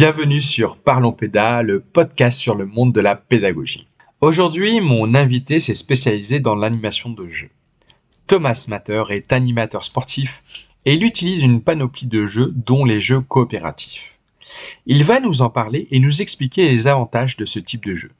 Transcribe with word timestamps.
Bienvenue 0.00 0.40
sur 0.40 0.80
Parlons 0.80 1.10
Péda, 1.10 1.64
le 1.64 1.80
podcast 1.80 2.38
sur 2.38 2.54
le 2.54 2.66
monde 2.66 2.92
de 2.92 3.00
la 3.00 3.16
pédagogie. 3.16 3.88
Aujourd'hui, 4.20 4.80
mon 4.80 5.12
invité 5.16 5.58
s'est 5.58 5.74
spécialisé 5.74 6.38
dans 6.38 6.54
l'animation 6.54 7.10
de 7.10 7.26
jeux. 7.26 7.50
Thomas 8.28 8.66
Matter 8.68 9.02
est 9.08 9.32
animateur 9.32 9.82
sportif 9.82 10.44
et 10.84 10.94
il 10.94 11.02
utilise 11.02 11.42
une 11.42 11.60
panoplie 11.60 12.06
de 12.06 12.26
jeux 12.26 12.52
dont 12.54 12.84
les 12.84 13.00
jeux 13.00 13.22
coopératifs. 13.22 14.20
Il 14.86 15.02
va 15.02 15.18
nous 15.18 15.42
en 15.42 15.50
parler 15.50 15.88
et 15.90 15.98
nous 15.98 16.22
expliquer 16.22 16.68
les 16.68 16.86
avantages 16.86 17.36
de 17.36 17.44
ce 17.44 17.58
type 17.58 17.84
de 17.84 17.96
jeu. 17.96 18.12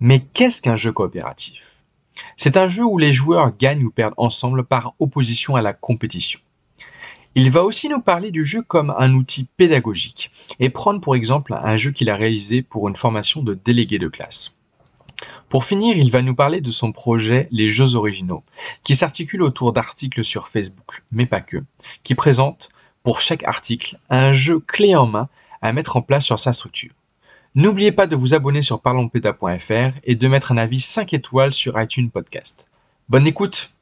Mais 0.00 0.18
qu'est-ce 0.18 0.60
qu'un 0.60 0.74
jeu 0.74 0.90
coopératif? 0.90 1.84
C'est 2.36 2.56
un 2.56 2.66
jeu 2.66 2.82
où 2.82 2.98
les 2.98 3.12
joueurs 3.12 3.56
gagnent 3.56 3.84
ou 3.84 3.92
perdent 3.92 4.14
ensemble 4.16 4.64
par 4.64 4.96
opposition 4.98 5.54
à 5.54 5.62
la 5.62 5.72
compétition. 5.72 6.40
Il 7.38 7.50
va 7.50 7.64
aussi 7.64 7.90
nous 7.90 8.00
parler 8.00 8.30
du 8.30 8.46
jeu 8.46 8.62
comme 8.62 8.94
un 8.96 9.12
outil 9.12 9.46
pédagogique 9.58 10.30
et 10.58 10.70
prendre 10.70 11.02
pour 11.02 11.14
exemple 11.14 11.52
un 11.52 11.76
jeu 11.76 11.90
qu'il 11.90 12.08
a 12.08 12.16
réalisé 12.16 12.62
pour 12.62 12.88
une 12.88 12.96
formation 12.96 13.42
de 13.42 13.52
délégué 13.52 13.98
de 13.98 14.08
classe. 14.08 14.54
Pour 15.50 15.66
finir, 15.66 15.98
il 15.98 16.10
va 16.10 16.22
nous 16.22 16.34
parler 16.34 16.62
de 16.62 16.70
son 16.70 16.92
projet 16.92 17.46
Les 17.50 17.68
Jeux 17.68 17.94
Originaux, 17.94 18.42
qui 18.84 18.96
s'articule 18.96 19.42
autour 19.42 19.74
d'articles 19.74 20.24
sur 20.24 20.48
Facebook, 20.48 21.02
mais 21.12 21.26
pas 21.26 21.42
que, 21.42 21.58
qui 22.04 22.14
présente 22.14 22.70
pour 23.02 23.20
chaque 23.20 23.44
article 23.44 23.98
un 24.08 24.32
jeu 24.32 24.58
clé 24.58 24.96
en 24.96 25.06
main 25.06 25.28
à 25.60 25.74
mettre 25.74 25.98
en 25.98 26.02
place 26.02 26.24
sur 26.24 26.38
sa 26.38 26.54
structure. 26.54 26.94
N'oubliez 27.54 27.92
pas 27.92 28.06
de 28.06 28.16
vous 28.16 28.32
abonner 28.32 28.62
sur 28.62 28.80
parlonspeda.fr 28.80 29.98
et 30.04 30.16
de 30.16 30.28
mettre 30.28 30.52
un 30.52 30.56
avis 30.56 30.80
5 30.80 31.12
étoiles 31.12 31.52
sur 31.52 31.78
iTunes 31.78 32.10
Podcast. 32.10 32.66
Bonne 33.10 33.26
écoute 33.26 33.75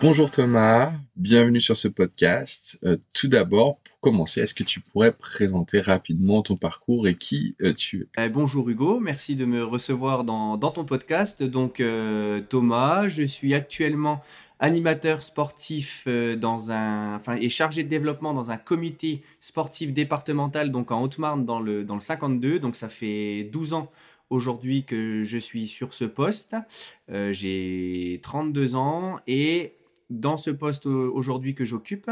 Bonjour 0.00 0.30
Thomas, 0.30 0.92
bienvenue 1.16 1.60
sur 1.60 1.76
ce 1.76 1.88
podcast. 1.88 2.78
Euh, 2.84 2.96
tout 3.14 3.26
d'abord, 3.26 3.78
pour 3.80 3.98
commencer, 3.98 4.40
est-ce 4.40 4.54
que 4.54 4.62
tu 4.62 4.78
pourrais 4.78 5.10
présenter 5.10 5.80
rapidement 5.80 6.40
ton 6.42 6.54
parcours 6.54 7.08
et 7.08 7.16
qui 7.16 7.56
euh, 7.62 7.74
tu 7.74 8.02
es? 8.16 8.26
Eh, 8.26 8.28
Bonjour 8.28 8.68
Hugo, 8.68 9.00
merci 9.00 9.34
de 9.34 9.44
me 9.44 9.64
recevoir 9.64 10.22
dans, 10.22 10.56
ton 10.56 10.84
podcast. 10.84 11.42
Donc 11.42 11.80
euh, 11.80 12.40
Thomas, 12.48 13.08
je 13.08 13.24
suis 13.24 13.54
actuellement 13.54 14.22
animateur 14.60 15.20
sportif 15.20 16.06
dans 16.06 16.70
un, 16.70 17.16
enfin, 17.16 17.34
et 17.34 17.48
chargé 17.48 17.82
de 17.82 17.88
développement 17.88 18.34
dans 18.34 18.52
un 18.52 18.56
comité 18.56 19.22
sportif 19.40 19.92
départemental, 19.92 20.70
donc 20.70 20.92
en 20.92 21.02
Haute-Marne 21.02 21.44
dans 21.44 21.58
le, 21.58 21.82
dans 21.82 21.94
le 21.94 22.00
52. 22.00 22.60
Donc 22.60 22.76
ça 22.76 22.88
fait 22.88 23.48
12 23.52 23.74
ans 23.74 23.90
aujourd'hui 24.30 24.84
que 24.84 25.24
je 25.24 25.38
suis 25.38 25.66
sur 25.66 25.92
ce 25.92 26.04
poste. 26.04 26.54
j'ai 27.08 28.20
32 28.22 28.76
ans 28.76 29.16
et 29.26 29.77
dans 30.10 30.36
ce 30.36 30.50
poste 30.50 30.86
aujourd'hui 30.86 31.54
que 31.54 31.64
j'occupe, 31.64 32.10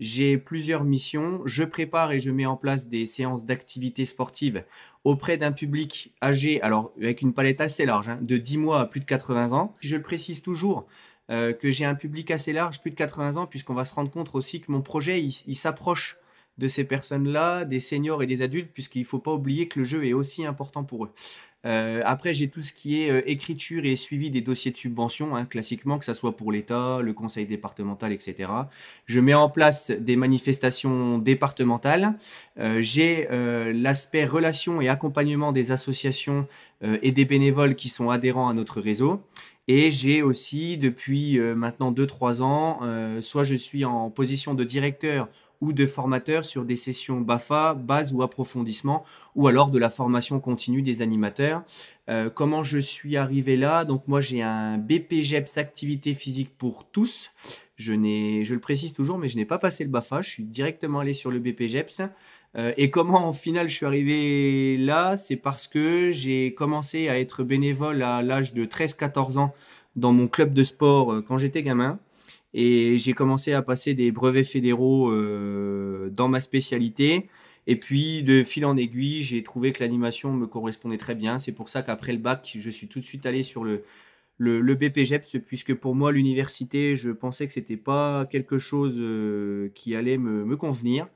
j'ai 0.00 0.36
plusieurs 0.38 0.84
missions. 0.84 1.40
Je 1.44 1.64
prépare 1.64 2.12
et 2.12 2.18
je 2.18 2.30
mets 2.30 2.46
en 2.46 2.56
place 2.56 2.88
des 2.88 3.06
séances 3.06 3.44
d'activité 3.44 4.04
sportive 4.04 4.64
auprès 5.04 5.38
d'un 5.38 5.52
public 5.52 6.12
âgé, 6.22 6.60
alors 6.62 6.92
avec 6.98 7.22
une 7.22 7.32
palette 7.32 7.60
assez 7.60 7.86
large, 7.86 8.08
hein, 8.08 8.18
de 8.20 8.36
10 8.36 8.58
mois 8.58 8.80
à 8.80 8.86
plus 8.86 9.00
de 9.00 9.06
80 9.06 9.52
ans. 9.52 9.74
Je 9.80 9.96
précise 9.96 10.42
toujours 10.42 10.86
euh, 11.30 11.52
que 11.52 11.70
j'ai 11.70 11.84
un 11.84 11.94
public 11.94 12.30
assez 12.30 12.52
large, 12.52 12.80
plus 12.80 12.90
de 12.90 12.96
80 12.96 13.36
ans, 13.36 13.46
puisqu'on 13.46 13.74
va 13.74 13.84
se 13.84 13.94
rendre 13.94 14.10
compte 14.10 14.30
aussi 14.34 14.60
que 14.60 14.70
mon 14.70 14.82
projet, 14.82 15.22
il 15.22 15.54
s'approche 15.54 16.18
de 16.58 16.68
ces 16.68 16.84
personnes-là, 16.84 17.64
des 17.64 17.80
seniors 17.80 18.22
et 18.22 18.26
des 18.26 18.42
adultes, 18.42 18.72
puisqu'il 18.72 19.02
ne 19.02 19.06
faut 19.06 19.20
pas 19.20 19.32
oublier 19.32 19.68
que 19.68 19.78
le 19.78 19.84
jeu 19.84 20.04
est 20.04 20.12
aussi 20.12 20.44
important 20.44 20.84
pour 20.84 21.04
eux. 21.04 21.12
Euh, 21.66 22.02
après, 22.04 22.34
j'ai 22.34 22.48
tout 22.48 22.62
ce 22.62 22.72
qui 22.72 23.02
est 23.02 23.10
euh, 23.10 23.20
écriture 23.26 23.84
et 23.84 23.96
suivi 23.96 24.30
des 24.30 24.40
dossiers 24.40 24.70
de 24.70 24.76
subvention, 24.76 25.34
hein, 25.34 25.44
classiquement, 25.44 25.98
que 25.98 26.04
ce 26.04 26.14
soit 26.14 26.36
pour 26.36 26.52
l'État, 26.52 27.00
le 27.02 27.12
conseil 27.12 27.46
départemental, 27.46 28.12
etc. 28.12 28.50
Je 29.06 29.18
mets 29.18 29.34
en 29.34 29.48
place 29.48 29.90
des 29.90 30.14
manifestations 30.14 31.18
départementales. 31.18 32.14
Euh, 32.58 32.80
j'ai 32.80 33.28
l'aspect 33.72 34.24
relation 34.24 34.80
et 34.80 34.88
accompagnement 34.88 35.52
des 35.52 35.72
associations 35.72 36.46
et 36.82 37.12
des 37.12 37.24
bénévoles 37.24 37.74
qui 37.74 37.88
sont 37.88 38.10
adhérents 38.10 38.48
à 38.48 38.54
notre 38.54 38.80
réseau. 38.80 39.20
Et 39.66 39.90
j'ai 39.90 40.22
aussi, 40.22 40.78
depuis 40.78 41.38
maintenant 41.38 41.92
2-3 41.92 42.42
ans, 42.42 42.80
soit 43.20 43.44
je 43.44 43.54
suis 43.54 43.84
en 43.84 44.10
position 44.10 44.54
de 44.54 44.64
directeur 44.64 45.28
ou 45.60 45.72
de 45.72 45.86
formateurs 45.86 46.44
sur 46.44 46.64
des 46.64 46.76
sessions 46.76 47.20
BAFA, 47.20 47.74
base 47.74 48.12
ou 48.12 48.22
approfondissement, 48.22 49.04
ou 49.34 49.48
alors 49.48 49.70
de 49.70 49.78
la 49.78 49.90
formation 49.90 50.40
continue 50.40 50.82
des 50.82 51.02
animateurs. 51.02 51.62
Euh, 52.08 52.30
comment 52.30 52.62
je 52.62 52.78
suis 52.78 53.16
arrivé 53.16 53.56
là? 53.56 53.84
Donc 53.84 54.06
moi 54.06 54.20
j'ai 54.20 54.42
un 54.42 54.78
BPGEPS 54.78 55.58
activité 55.58 56.14
physique 56.14 56.56
pour 56.56 56.88
tous. 56.88 57.30
Je, 57.76 57.92
je 57.92 58.54
le 58.54 58.60
précise 58.60 58.92
toujours, 58.92 59.18
mais 59.18 59.28
je 59.28 59.36
n'ai 59.36 59.44
pas 59.44 59.58
passé 59.58 59.84
le 59.84 59.90
BAFA, 59.90 60.22
je 60.22 60.30
suis 60.30 60.44
directement 60.44 61.00
allé 61.00 61.14
sur 61.14 61.30
le 61.30 61.38
BPGEPS. 61.38 62.02
Euh, 62.56 62.72
et 62.76 62.90
comment 62.90 63.26
en 63.26 63.32
final 63.32 63.68
je 63.68 63.76
suis 63.76 63.86
arrivé 63.86 64.76
là? 64.78 65.16
C'est 65.16 65.36
parce 65.36 65.66
que 65.66 66.10
j'ai 66.10 66.54
commencé 66.54 67.08
à 67.08 67.18
être 67.18 67.44
bénévole 67.44 68.02
à 68.02 68.22
l'âge 68.22 68.54
de 68.54 68.64
13-14 68.64 69.38
ans 69.38 69.54
dans 69.96 70.12
mon 70.12 70.28
club 70.28 70.54
de 70.54 70.62
sport 70.62 71.12
euh, 71.12 71.22
quand 71.26 71.38
j'étais 71.38 71.62
gamin. 71.62 71.98
Et 72.54 72.98
j'ai 72.98 73.12
commencé 73.12 73.52
à 73.52 73.62
passer 73.62 73.94
des 73.94 74.10
brevets 74.10 74.46
fédéraux 74.46 75.10
euh, 75.10 76.10
dans 76.10 76.28
ma 76.28 76.40
spécialité. 76.40 77.28
Et 77.66 77.76
puis, 77.76 78.22
de 78.22 78.42
fil 78.42 78.64
en 78.64 78.76
aiguille, 78.76 79.22
j'ai 79.22 79.42
trouvé 79.42 79.72
que 79.72 79.82
l'animation 79.82 80.32
me 80.32 80.46
correspondait 80.46 80.96
très 80.96 81.14
bien. 81.14 81.38
C'est 81.38 81.52
pour 81.52 81.68
ça 81.68 81.82
qu'après 81.82 82.12
le 82.12 82.18
bac, 82.18 82.50
je 82.56 82.70
suis 82.70 82.88
tout 82.88 83.00
de 83.00 83.04
suite 83.04 83.26
allé 83.26 83.42
sur 83.42 83.64
le, 83.64 83.84
le, 84.38 84.74
BPGEPS, 84.74 85.36
puisque 85.46 85.74
pour 85.74 85.94
moi, 85.94 86.10
l'université, 86.10 86.96
je 86.96 87.10
pensais 87.10 87.46
que 87.46 87.52
c'était 87.52 87.76
pas 87.76 88.26
quelque 88.26 88.56
chose 88.56 88.96
euh, 88.98 89.70
qui 89.74 89.94
allait 89.94 90.16
me 90.16 90.56
convenir. 90.56 91.08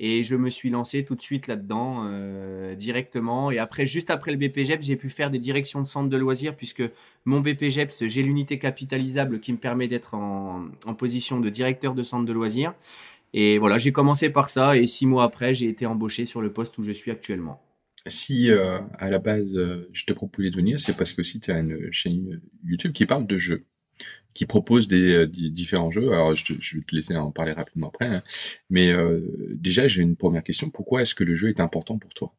Et 0.00 0.22
je 0.22 0.36
me 0.36 0.48
suis 0.48 0.70
lancé 0.70 1.04
tout 1.04 1.16
de 1.16 1.22
suite 1.22 1.48
là-dedans 1.48 2.04
euh, 2.06 2.76
directement. 2.76 3.50
Et 3.50 3.58
après, 3.58 3.84
juste 3.84 4.10
après 4.10 4.30
le 4.30 4.36
BPGEPS, 4.36 4.84
j'ai 4.84 4.96
pu 4.96 5.08
faire 5.08 5.30
des 5.30 5.40
directions 5.40 5.82
de 5.82 5.86
centre 5.86 6.08
de 6.08 6.16
loisirs 6.16 6.54
puisque 6.54 6.84
mon 7.24 7.40
BPGEPS, 7.40 8.06
j'ai 8.06 8.22
l'unité 8.22 8.58
capitalisable 8.60 9.40
qui 9.40 9.52
me 9.52 9.58
permet 9.58 9.88
d'être 9.88 10.14
en, 10.14 10.68
position 10.96 11.40
de 11.40 11.50
directeur 11.50 11.94
de 11.94 12.02
centre 12.02 12.24
de 12.24 12.32
loisirs. 12.32 12.74
Et 13.34 13.58
voilà, 13.58 13.76
j'ai 13.78 13.92
commencé 13.92 14.30
par 14.30 14.48
ça 14.48 14.76
et 14.76 14.86
six 14.86 15.04
mois 15.04 15.24
après, 15.24 15.52
j'ai 15.52 15.68
été 15.68 15.84
embauché 15.84 16.26
sur 16.26 16.40
le 16.40 16.52
poste 16.52 16.78
où 16.78 16.82
je 16.82 16.92
suis 16.92 17.10
actuellement. 17.10 17.60
Si 18.06 18.50
euh, 18.50 18.78
à 18.98 19.10
la 19.10 19.18
base, 19.18 19.52
euh, 19.54 19.88
je 19.92 20.04
te 20.04 20.12
proposais 20.12 20.50
de 20.50 20.56
venir, 20.56 20.78
c'est 20.78 20.96
parce 20.96 21.12
que 21.12 21.22
si 21.22 21.40
tu 21.40 21.50
as 21.50 21.58
une 21.58 21.92
chaîne 21.92 22.40
YouTube 22.64 22.92
qui 22.92 23.04
parle 23.04 23.26
de 23.26 23.36
jeux 23.36 23.64
qui 24.38 24.46
propose 24.46 24.86
euh, 24.92 25.26
des, 25.26 25.50
différents 25.50 25.90
jeux. 25.90 26.12
Alors, 26.12 26.36
je, 26.36 26.54
vais 26.54 26.82
te 26.82 26.94
laisser 26.94 27.16
en 27.16 27.32
parler 27.32 27.54
rapidement 27.54 27.88
après. 27.88 28.06
Hein. 28.06 28.22
Mais 28.70 28.92
euh, 28.92 29.20
déjà, 29.52 29.88
j'ai 29.88 30.00
une 30.00 30.14
première 30.14 30.44
question. 30.44 30.70
Pourquoi 30.70 31.02
est-ce 31.02 31.16
que 31.16 31.24
le 31.24 31.34
jeu 31.34 31.48
est 31.48 31.58
important 31.58 31.98
pour 31.98 32.14
toi? 32.14 32.32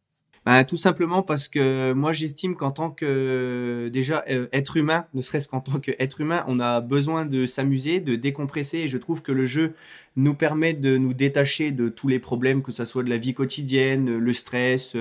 Bah, 0.46 0.64
tout 0.64 0.78
simplement 0.78 1.22
parce 1.22 1.48
que 1.48 1.92
moi 1.94 2.14
j'estime 2.14 2.56
qu'en 2.56 2.72
tant 2.72 2.92
que 2.92 3.90
déjà 3.92 4.24
euh, 4.30 4.48
être 4.54 4.78
humain, 4.78 5.06
ne 5.14 5.22
serait-ce 5.22 5.48
qu'en 5.48 5.60
tant 5.60 5.80
qu'être 5.80 6.22
humain, 6.22 6.44
on 6.48 6.60
a 6.60 6.80
besoin 6.82 7.26
de 7.26 7.46
s'amuser, 7.46 8.00
de 8.00 8.16
décompresser 8.16 8.80
et 8.80 8.88
je 8.88 8.98
trouve 8.98 9.22
que 9.22 9.32
le 9.32 9.46
jeu 9.46 9.74
nous 10.16 10.34
permet 10.34 10.74
de 10.74 10.98
nous 10.98 11.14
détacher 11.14 11.72
de 11.72 11.90
tous 11.90 12.08
les 12.08 12.20
problèmes, 12.20 12.64
que 12.64 12.72
ce 12.72 12.86
soit 12.86 13.04
de 13.04 13.10
la 13.10 13.18
vie 13.18 13.34
quotidienne, 13.34 14.18
le 14.18 14.34
stress. 14.34 14.96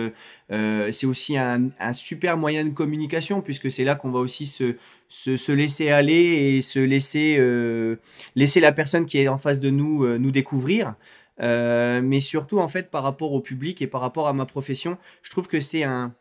Euh, 0.50 0.90
c'est 0.92 1.06
aussi 1.06 1.36
un, 1.36 1.70
super 1.92 2.36
moyen 2.36 2.64
de 2.64 2.70
communication 2.70 3.40
puisque 3.40 3.70
c'est 3.70 3.84
là 3.84 3.94
qu'on 3.94 4.10
va 4.10 4.18
aussi 4.18 4.46
se, 4.46 4.74
se, 5.08 5.36
se, 5.36 5.52
laisser 5.52 5.90
aller 5.90 6.56
et 6.56 6.62
se 6.62 6.78
laisser, 6.78 7.36
euh, 7.38 7.96
laisser 8.34 8.60
la 8.60 8.72
personne 8.72 9.06
qui 9.06 9.18
est 9.18 9.28
en 9.28 9.38
face 9.38 9.60
de 9.60 9.70
nous 9.70 10.18
nous 10.18 10.30
découvrir. 10.30 10.94
Euh, 11.40 12.00
mais 12.02 12.20
surtout, 12.20 12.58
en 12.58 12.68
fait, 12.68 12.90
par 12.90 13.02
rapport 13.02 13.32
au 13.32 13.40
public 13.40 13.82
et 13.82 13.86
par 13.86 14.00
rapport 14.00 14.28
à 14.28 14.32
ma 14.32 14.46
profession, 14.46 14.98
je 15.22 15.30
trouve 15.30 15.48
que 15.48 15.60
c'est 15.60 15.84
un, 15.84 16.14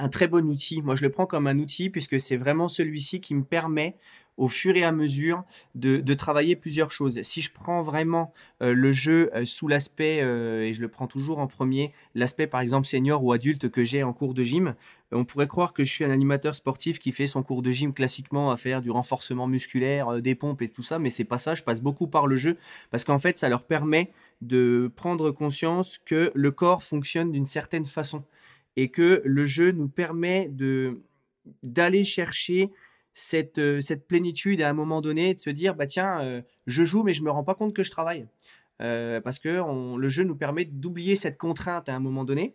un 0.00 0.08
très 0.08 0.28
bon 0.28 0.46
outil. 0.48 0.82
Moi, 0.82 0.96
je 0.96 1.02
le 1.02 1.10
prends 1.10 1.26
comme 1.26 1.46
un 1.46 1.58
outil 1.58 1.90
puisque 1.90 2.20
c'est 2.20 2.36
vraiment 2.36 2.68
celui-ci 2.68 3.20
qui 3.20 3.34
me 3.34 3.44
permet 3.44 3.96
au 4.36 4.48
fur 4.48 4.74
et 4.74 4.84
à 4.84 4.92
mesure 4.92 5.44
de, 5.74 6.14
travailler 6.14 6.56
plusieurs 6.56 6.90
choses. 6.90 7.20
Si 7.22 7.42
je 7.42 7.52
prends 7.52 7.82
vraiment 7.82 8.32
euh, 8.62 8.72
le 8.72 8.90
jeu 8.90 9.30
euh, 9.34 9.44
sous 9.44 9.68
l'aspect, 9.68 10.20
euh, 10.22 10.62
et 10.62 10.72
je 10.72 10.80
le 10.80 10.88
prends 10.88 11.06
toujours 11.06 11.40
en 11.40 11.46
premier, 11.46 11.92
l'aspect 12.14 12.46
par 12.46 12.62
exemple 12.62 12.86
senior 12.86 13.22
ou 13.22 13.32
adulte 13.32 13.68
que 13.68 13.84
j'ai 13.84 14.02
en 14.02 14.14
cours 14.14 14.32
de 14.32 14.42
gym, 14.42 14.74
on 15.12 15.26
pourrait 15.26 15.46
croire 15.46 15.74
que 15.74 15.84
je 15.84 15.92
suis 15.92 16.04
un 16.04 16.10
animateur 16.10 16.54
sportif 16.54 16.98
qui 16.98 17.12
fait 17.12 17.26
son 17.26 17.42
cours 17.42 17.60
de 17.60 17.70
gym 17.70 17.92
classiquement 17.92 18.50
à 18.50 18.56
faire 18.56 18.80
du 18.80 18.90
renforcement 18.90 19.46
musculaire, 19.46 20.22
des 20.22 20.34
pompes 20.34 20.62
et 20.62 20.68
tout 20.70 20.82
ça, 20.82 20.98
mais 20.98 21.10
c'est 21.10 21.24
pas 21.24 21.38
ça, 21.38 21.54
je 21.54 21.62
passe 21.62 21.82
beaucoup 21.82 22.06
par 22.06 22.26
le 22.26 22.36
jeu 22.36 22.56
parce 22.90 23.04
qu'en 23.04 23.18
fait 23.18 23.36
ça 23.38 23.50
leur 23.50 23.64
permet 23.64 24.10
de 24.40 24.90
prendre 24.96 25.32
conscience 25.32 25.98
que 26.06 26.32
le 26.34 26.50
corps 26.50 26.82
fonctionne 26.82 27.30
d'une 27.30 27.44
certaine 27.44 27.84
façon 27.84 28.24
et 28.80 28.88
que 28.88 29.20
le 29.26 29.44
jeu 29.44 29.72
nous 29.72 29.88
permet 29.88 30.48
de 30.48 31.02
d'aller 31.62 32.02
chercher 32.02 32.70
cette, 33.12 33.58
euh, 33.58 33.82
cette 33.82 34.06
plénitude 34.06 34.62
à 34.62 34.70
un 34.70 34.72
moment 34.72 35.02
donné, 35.02 35.34
de 35.34 35.38
se 35.38 35.50
dire, 35.50 35.74
bah 35.74 35.86
tiens, 35.86 36.22
euh, 36.22 36.40
je 36.66 36.84
joue, 36.84 37.02
mais 37.02 37.12
je 37.12 37.22
me 37.22 37.30
rends 37.30 37.44
pas 37.44 37.54
compte 37.54 37.74
que 37.74 37.82
je 37.82 37.90
travaille. 37.90 38.26
Euh, 38.80 39.20
parce 39.20 39.38
que 39.38 39.62
le 39.98 40.08
jeu 40.08 40.24
nous 40.24 40.36
permet 40.36 40.64
d'oublier 40.64 41.14
cette 41.14 41.36
contrainte 41.36 41.90
à 41.90 41.94
un 41.94 42.00
moment 42.00 42.24
donné. 42.24 42.54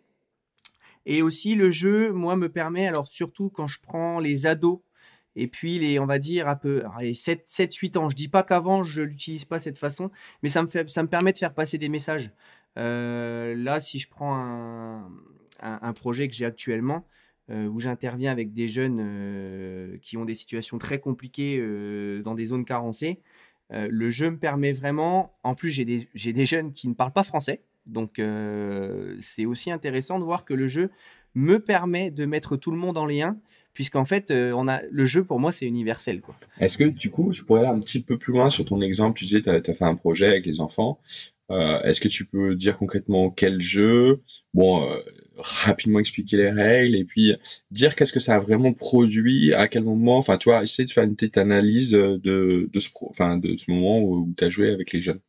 Et 1.06 1.22
aussi, 1.22 1.54
le 1.54 1.70
jeu, 1.70 2.12
moi, 2.12 2.36
me 2.36 2.50
permet, 2.50 2.88
alors 2.88 3.08
surtout 3.08 3.50
quand 3.50 3.68
je 3.68 3.80
prends 3.80 4.20
les 4.20 4.48
ados 4.48 4.80
Et 5.36 5.46
puis, 5.48 5.78
les, 5.78 6.00
on 6.00 6.08
va 6.08 6.18
dire, 6.18 6.48
un 6.48 6.56
peu, 6.56 6.84
7-8 7.02 7.98
ans. 8.00 8.10
Je 8.10 8.16
dis 8.16 8.30
pas 8.30 8.42
qu'avant, 8.42 8.82
je 8.82 9.04
l'utilise 9.04 9.46
pas 9.46 9.60
cette 9.60 9.78
façon, 9.78 10.10
mais 10.42 10.50
ça 10.50 10.64
me, 10.64 10.70
fait, 10.70 10.90
ça 10.90 11.04
me 11.04 11.08
permet 11.08 11.34
de 11.34 11.38
faire 11.38 11.54
passer 11.54 11.78
des 11.78 11.90
messages. 11.90 12.32
Là, 12.76 13.80
si 13.80 14.00
je 14.00 14.10
prends 14.10 14.36
un, 14.36 15.12
un, 15.62 15.94
projet 15.94 16.28
que 16.28 16.34
j'ai 16.34 16.46
actuellement, 16.46 17.06
euh, 17.50 17.68
où 17.68 17.80
j'interviens 17.80 18.32
avec 18.32 18.54
des 18.54 18.68
jeunes 18.68 19.00
euh, 19.02 19.98
qui 20.02 20.18
ont 20.18 20.26
des 20.26 20.34
situations 20.34 20.78
très 20.78 21.00
compliquées 21.00 21.60
dans 22.24 22.36
des 22.36 22.48
zones 22.48 22.66
carencées, 22.66 23.20
le 23.72 24.10
jeu 24.10 24.30
me 24.30 24.38
permet 24.38 24.74
vraiment, 24.74 25.34
en 25.44 25.56
plus 25.56 25.70
j'ai 25.70 25.86
des, 25.86 26.46
jeunes 26.46 26.72
qui 26.72 26.88
ne 26.88 26.94
parlent 26.94 27.14
pas 27.14 27.24
français, 27.24 27.62
donc 27.86 28.22
c'est 29.20 29.46
aussi 29.46 29.72
intéressant 29.72 30.20
de 30.20 30.24
voir 30.24 30.46
que 30.46 30.54
le 30.54 30.68
jeu 30.68 30.92
me 31.34 31.60
permet 31.60 32.12
de 32.12 32.26
mettre 32.26 32.58
tout 32.58 32.72
le 32.72 32.78
monde 32.78 32.98
en 32.98 33.06
lien, 33.06 33.38
puisqu'en 33.74 34.06
fait, 34.06 34.32
on 34.32 34.68
a, 34.68 34.82
le 34.90 35.06
jeu 35.06 35.24
pour 35.24 35.40
moi 35.40 35.52
c'est 35.52 35.66
universel. 35.66 36.22
Est-ce 36.60 36.78
que 36.78 36.84
du 36.84 37.10
coup, 37.10 37.32
tu 37.34 37.44
pourrais 37.44 37.62
aller 37.62 37.70
un 37.76 37.80
petit 37.80 38.02
peu 38.02 38.18
plus 38.18 38.34
loin 38.34 38.50
sur 38.50 38.66
ton 38.66 38.82
exemple? 38.82 39.18
Tu 39.18 39.26
disais, 39.26 39.42
tu 39.42 39.50
as, 39.50 39.62
fait 39.62 39.84
un 39.84 39.96
projet 39.96 40.28
avec 40.28 40.46
les 40.46 40.62
enfants. 40.62 41.00
Euh, 41.52 41.80
est-ce 41.82 42.02
que 42.02 42.08
tu 42.08 42.26
peux 42.26 42.56
dire 42.56 42.78
concrètement 42.78 43.30
quel 43.30 43.62
jeu? 43.62 44.22
Bon, 44.54 44.90
euh, 44.90 44.98
rapidement 45.38 46.00
expliquer 46.00 46.38
les 46.38 46.50
règles 46.50 46.96
et 46.96 47.06
puis 47.06 47.36
dire 47.72 47.96
qu'est-ce 47.96 48.14
que 48.14 48.20
ça 48.20 48.36
a 48.36 48.40
vraiment 48.40 48.74
produit, 48.74 49.54
à 49.54 49.68
quel 49.68 49.84
moment? 49.84 50.18
Enfin, 50.18 50.38
tu 50.38 50.50
vois, 50.50 50.64
essayer 50.64 50.86
de 50.86 50.92
faire 50.92 51.04
une 51.04 51.16
petite 51.16 51.38
analyse 51.38 51.92
de, 51.92 52.18
de 52.18 52.70
de 52.72 52.80
ce 52.80 53.72
moment 53.72 54.00
où, 54.00 54.34
tu 54.36 54.44
as 54.44 54.50
joué 54.50 54.72
avec 54.72 54.92
les 54.92 55.02
jeunes. 55.02 55.20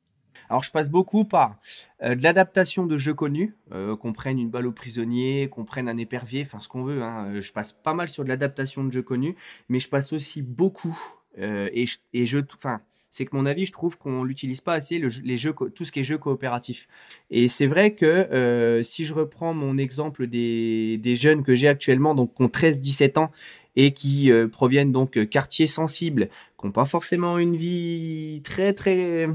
Alors, 0.48 0.62
je 0.62 0.70
passe 0.70 0.88
beaucoup 0.88 1.24
par 1.24 1.58
euh, 2.02 2.14
de 2.14 2.22
l'adaptation 2.22 2.86
de 2.86 2.96
jeux 2.96 3.14
connus, 3.14 3.56
qu'on 4.00 4.12
prenne 4.12 4.38
une 4.38 4.48
balle 4.48 4.68
au 4.68 4.72
prisonnier, 4.72 5.48
qu'on 5.50 5.64
prenne 5.64 5.88
un 5.88 5.96
épervier, 5.96 6.42
enfin 6.42 6.60
ce 6.60 6.68
qu'on 6.68 6.84
veut. 6.84 7.02
Hein. 7.02 7.38
Je 7.38 7.52
passe 7.52 7.72
pas 7.72 7.94
mal 7.94 8.08
sur 8.08 8.22
de 8.22 8.28
l'adaptation 8.28 8.84
de 8.84 8.92
jeux 8.92 9.02
connus, 9.02 9.34
mais 9.68 9.80
je 9.80 9.88
passe 9.88 10.12
aussi 10.12 10.40
beaucoup 10.40 10.98
et, 11.38 11.84
et 12.14 12.24
je, 12.24 12.38
enfin, 12.54 12.80
c'est 13.16 13.24
que 13.24 13.34
mon 13.34 13.46
avis, 13.46 13.64
je 13.64 13.72
trouve 13.72 13.96
qu'on 13.96 14.24
l'utilise 14.24 14.60
pas 14.60 14.74
assez 14.74 14.98
les 14.98 15.36
jeux, 15.38 15.54
tout 15.74 15.86
ce 15.86 15.92
qui 15.92 16.00
est 16.00 16.02
jeux 16.02 16.18
coopératifs. 16.18 16.86
Et 17.30 17.48
c'est 17.48 17.66
vrai 17.66 17.94
que 17.94 18.04
euh, 18.04 18.82
si 18.82 19.06
je 19.06 19.14
reprends 19.14 19.54
mon 19.54 19.78
exemple 19.78 20.26
des, 20.26 21.16
jeunes 21.16 21.42
que 21.42 21.54
j'ai 21.54 21.66
actuellement, 21.66 22.14
donc 22.14 22.34
qui 22.34 22.42
ont 22.42 22.48
13-17 22.48 23.18
ans 23.18 23.30
et 23.74 23.92
qui 23.92 24.30
euh, 24.30 24.48
proviennent 24.48 24.92
donc 24.92 25.16
euh, 25.16 25.24
quartiers 25.24 25.66
sensibles, 25.66 26.28
qui 26.60 26.66
n'ont 26.66 26.72
pas 26.72 26.84
forcément 26.84 27.38
une 27.38 27.56
vie 27.56 28.42
très 28.44 28.74
très, 28.74 29.30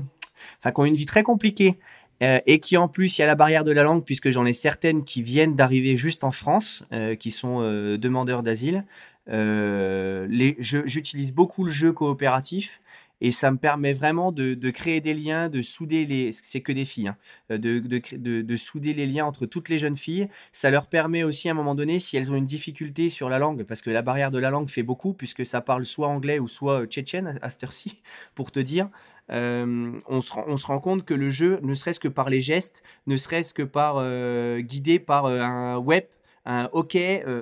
enfin 0.63 0.85
une 0.85 0.93
vie 0.93 1.07
très 1.07 1.23
compliquée. 1.23 1.79
et 2.21 2.59
qui 2.59 2.77
en 2.77 2.87
plus 2.87 3.17
il 3.17 3.21
y 3.21 3.23
a 3.23 3.27
la 3.27 3.33
barrière 3.33 3.63
de 3.63 3.71
la 3.71 3.81
langue 3.81 4.05
puisque 4.05 4.29
j'en 4.29 4.45
ai 4.45 4.53
certaines 4.53 5.03
qui 5.03 5.23
viennent 5.23 5.55
d'arriver 5.55 5.97
juste 5.97 6.23
en 6.23 6.31
France, 6.31 6.83
qui 7.19 7.31
sont 7.31 7.61
demandeurs 7.97 8.43
d'asile. 8.43 8.85
J'utilise 10.59 11.31
beaucoup 11.33 11.63
le 11.63 11.71
jeu 11.71 11.91
coopératif 11.93 12.79
et 13.21 13.29
ça 13.29 13.51
me 13.51 13.57
permet 13.57 13.93
vraiment 13.93 14.31
de, 14.31 14.69
créer 14.71 14.99
des 14.99 15.13
liens, 15.13 15.47
de 15.47 15.61
souder 15.61 16.05
les, 16.05 16.31
c'est 16.31 16.61
que 16.61 16.71
des 16.71 16.85
filles, 16.85 17.09
hein, 17.09 17.17
euh, 17.51 17.57
de, 17.57 17.79
de, 17.79 18.41
de, 18.41 18.55
souder 18.55 18.93
les 18.93 19.05
liens 19.05 19.25
entre 19.25 19.45
toutes 19.45 19.69
les 19.69 19.77
jeunes 19.77 19.95
filles. 19.95 20.27
Ça 20.51 20.71
leur 20.71 20.87
permet 20.87 21.23
aussi 21.23 21.47
à 21.47 21.51
un 21.51 21.55
moment 21.55 21.75
donné, 21.75 21.99
si 21.99 22.17
elles 22.17 22.31
ont 22.31 22.35
une 22.35 22.47
difficulté 22.47 23.09
sur 23.09 23.29
la 23.29 23.37
langue, 23.37 23.63
parce 23.63 23.81
que 23.81 23.91
la 23.91 24.01
barrière 24.01 24.31
de 24.31 24.39
la 24.39 24.49
langue 24.49 24.69
fait 24.69 24.83
beaucoup, 24.83 25.13
puisque 25.13 25.45
ça 25.45 25.61
parle 25.61 25.85
soit 25.85 26.07
anglais 26.07 26.39
ou 26.39 26.47
soit 26.47 26.81
euh, 26.81 26.85
tchétchène 26.85 27.37
à 27.41 27.49
cette 27.51 27.63
heure-ci, 27.63 28.01
pour 28.35 28.51
te 28.51 28.59
dire. 28.59 28.89
Euh, 29.29 29.91
on, 30.07 30.21
se 30.21 30.65
rend, 30.65 30.79
compte 30.79 31.05
que 31.05 31.13
le 31.13 31.29
jeu, 31.29 31.59
ne 31.61 31.73
serait-ce 31.73 32.01
que 32.01 32.09
par 32.09 32.29
les 32.29 32.41
gestes, 32.41 32.81
ne 33.07 33.15
serait-ce 33.15 33.53
que 33.53 33.63
par 33.63 34.03
guidé 34.59 34.99
par 34.99 35.27
un 35.27 35.77
web, 35.77 36.03
un 36.43 36.69
OK, 36.73 36.97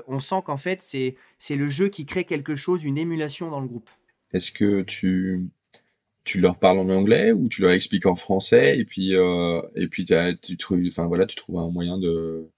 on 0.08 0.20
sent 0.20 0.42
qu'en 0.46 0.58
fait 0.58 0.81
c'est 0.81 1.56
le 1.56 1.68
jeu 1.68 1.88
qui 1.88 2.06
crée 2.06 2.26
quelque 2.26 2.56
chose, 2.56 2.84
une 2.84 3.00
émulation 3.00 3.50
dans 3.50 3.60
le 3.60 3.68
groupe. 3.68 3.90
Est-ce 4.34 4.52
que 4.52 4.81
tu 4.81 5.50
tu 6.24 6.39
leur 6.39 6.57
parles 6.57 6.80
en 6.80 6.89
anglais 6.89 7.31
ou 7.31 7.50
tu 7.50 7.62
leur 7.62 7.71
expliques 7.71 8.06
en 8.06 8.16
français 8.16 8.77
et 8.77 8.86
puis 8.86 9.16
euh, 9.16 9.62
et 9.75 9.88
puis 9.88 10.06
tu 10.42 10.57
trouves 10.57 10.81
enfin 10.88 11.07
voilà 11.07 11.25
tu 11.25 11.36
trouves 11.36 11.60
un 11.60 11.69
moyen 11.69 11.98
de 11.98 12.50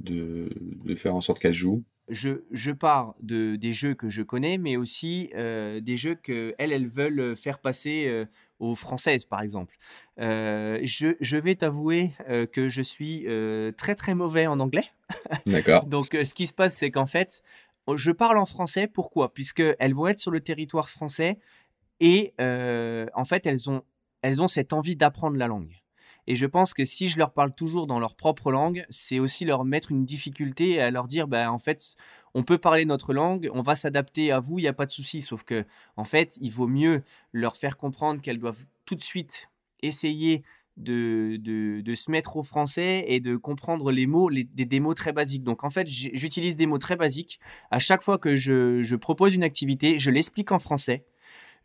de, 0.00 0.48
de 0.84 0.94
faire 0.94 1.14
en 1.14 1.20
sorte 1.20 1.38
qu'elles 1.38 1.54
jouent 1.54 1.84
je, 2.08 2.42
je 2.50 2.70
pars 2.70 3.14
de, 3.22 3.56
des 3.56 3.72
jeux 3.72 3.94
que 3.94 4.10
je 4.10 4.20
connais, 4.20 4.58
mais 4.58 4.76
aussi 4.76 5.30
euh, 5.34 5.80
des 5.80 5.96
jeux 5.96 6.14
qu'elles, 6.14 6.54
elles 6.58 6.86
veulent 6.86 7.34
faire 7.34 7.58
passer 7.58 8.04
euh, 8.08 8.26
aux 8.58 8.76
Françaises, 8.76 9.24
par 9.24 9.40
exemple. 9.40 9.74
je, 10.18 11.16
je, 11.18 11.36
vais 11.38 11.54
t'avouer 11.54 12.10
que 12.52 12.68
je 12.68 12.82
suis 12.82 13.26
très 13.78 13.94
très 13.94 14.14
mauvais 14.14 14.46
en 14.46 14.60
anglais. 14.60 14.84
D'accord. 15.46 15.86
Donc, 15.86 16.08
ce 16.12 16.34
qui 16.34 16.46
se 16.46 16.52
passe, 16.52 16.76
c'est 16.76 16.90
qu'en 16.90 17.06
fait, 17.06 17.42
je 17.94 18.10
parle 18.10 18.38
en 18.38 18.46
français. 18.46 18.86
Pourquoi? 18.86 19.32
Puisqu'elles 19.32 19.94
vont 19.94 20.06
être 20.06 20.20
sur 20.20 20.30
le 20.30 20.40
territoire 20.40 20.88
français. 20.88 21.38
Et 22.00 22.34
en 22.38 23.24
fait, 23.24 23.46
elles 23.46 23.70
ont, 23.70 23.82
elles 24.22 24.42
ont 24.42 24.48
cette 24.48 24.72
envie 24.72 24.96
d'apprendre 24.96 25.36
la 25.36 25.46
langue. 25.46 25.84
Et 26.26 26.36
je 26.36 26.46
pense 26.46 26.72
que 26.72 26.84
si 26.84 27.08
je 27.08 27.18
leur 27.18 27.32
parle 27.32 27.54
toujours 27.54 27.86
dans 27.86 27.98
leur 27.98 28.14
propre 28.16 28.50
langue, 28.50 28.86
c'est 28.88 29.18
aussi 29.18 29.44
leur 29.44 29.64
mettre 29.64 29.90
une 29.90 30.04
difficulté 30.04 30.80
à 30.80 30.90
leur 30.90 31.06
dire, 31.06 31.28
bah, 31.28 31.52
en 31.52 31.58
fait, 31.58 31.94
on 32.34 32.42
peut 32.42 32.58
parler 32.58 32.84
notre 32.84 33.12
langue, 33.12 33.50
on 33.52 33.62
va 33.62 33.76
s'adapter 33.76 34.32
à 34.32 34.40
vous, 34.40 34.58
il 34.58 34.62
n'y 34.62 34.68
a 34.68 34.72
pas 34.72 34.86
de 34.86 34.90
souci. 34.90 35.22
Sauf 35.22 35.42
que, 35.44 35.64
en 35.96 36.04
fait, 36.04 36.38
il 36.40 36.50
vaut 36.50 36.66
mieux 36.66 37.02
leur 37.32 37.56
faire 37.56 37.76
comprendre 37.76 38.22
qu'elles 38.22 38.38
doivent 38.38 38.64
tout 38.86 38.94
de 38.94 39.02
suite 39.02 39.50
essayer 39.82 40.42
de, 40.76 41.36
de, 41.36 41.94
se 41.94 42.10
mettre 42.10 42.36
au 42.36 42.42
français 42.42 43.04
et 43.06 43.20
de 43.20 43.36
comprendre 43.36 43.92
les 43.92 44.06
mots, 44.06 44.30
des, 44.30 44.44
des, 44.44 44.80
mots 44.80 44.94
très 44.94 45.12
basiques. 45.12 45.44
Donc, 45.44 45.62
en 45.62 45.70
fait, 45.70 45.86
j'utilise 45.86 46.56
des 46.56 46.66
mots 46.66 46.78
très 46.78 46.96
basiques. 46.96 47.38
À 47.70 47.78
chaque 47.78 48.02
fois 48.02 48.18
que 48.18 48.34
je, 48.34 48.82
je 48.82 48.96
propose 48.96 49.34
une 49.34 49.44
activité, 49.44 49.98
je 49.98 50.10
l'explique 50.10 50.50
en 50.50 50.58
français. 50.58 51.04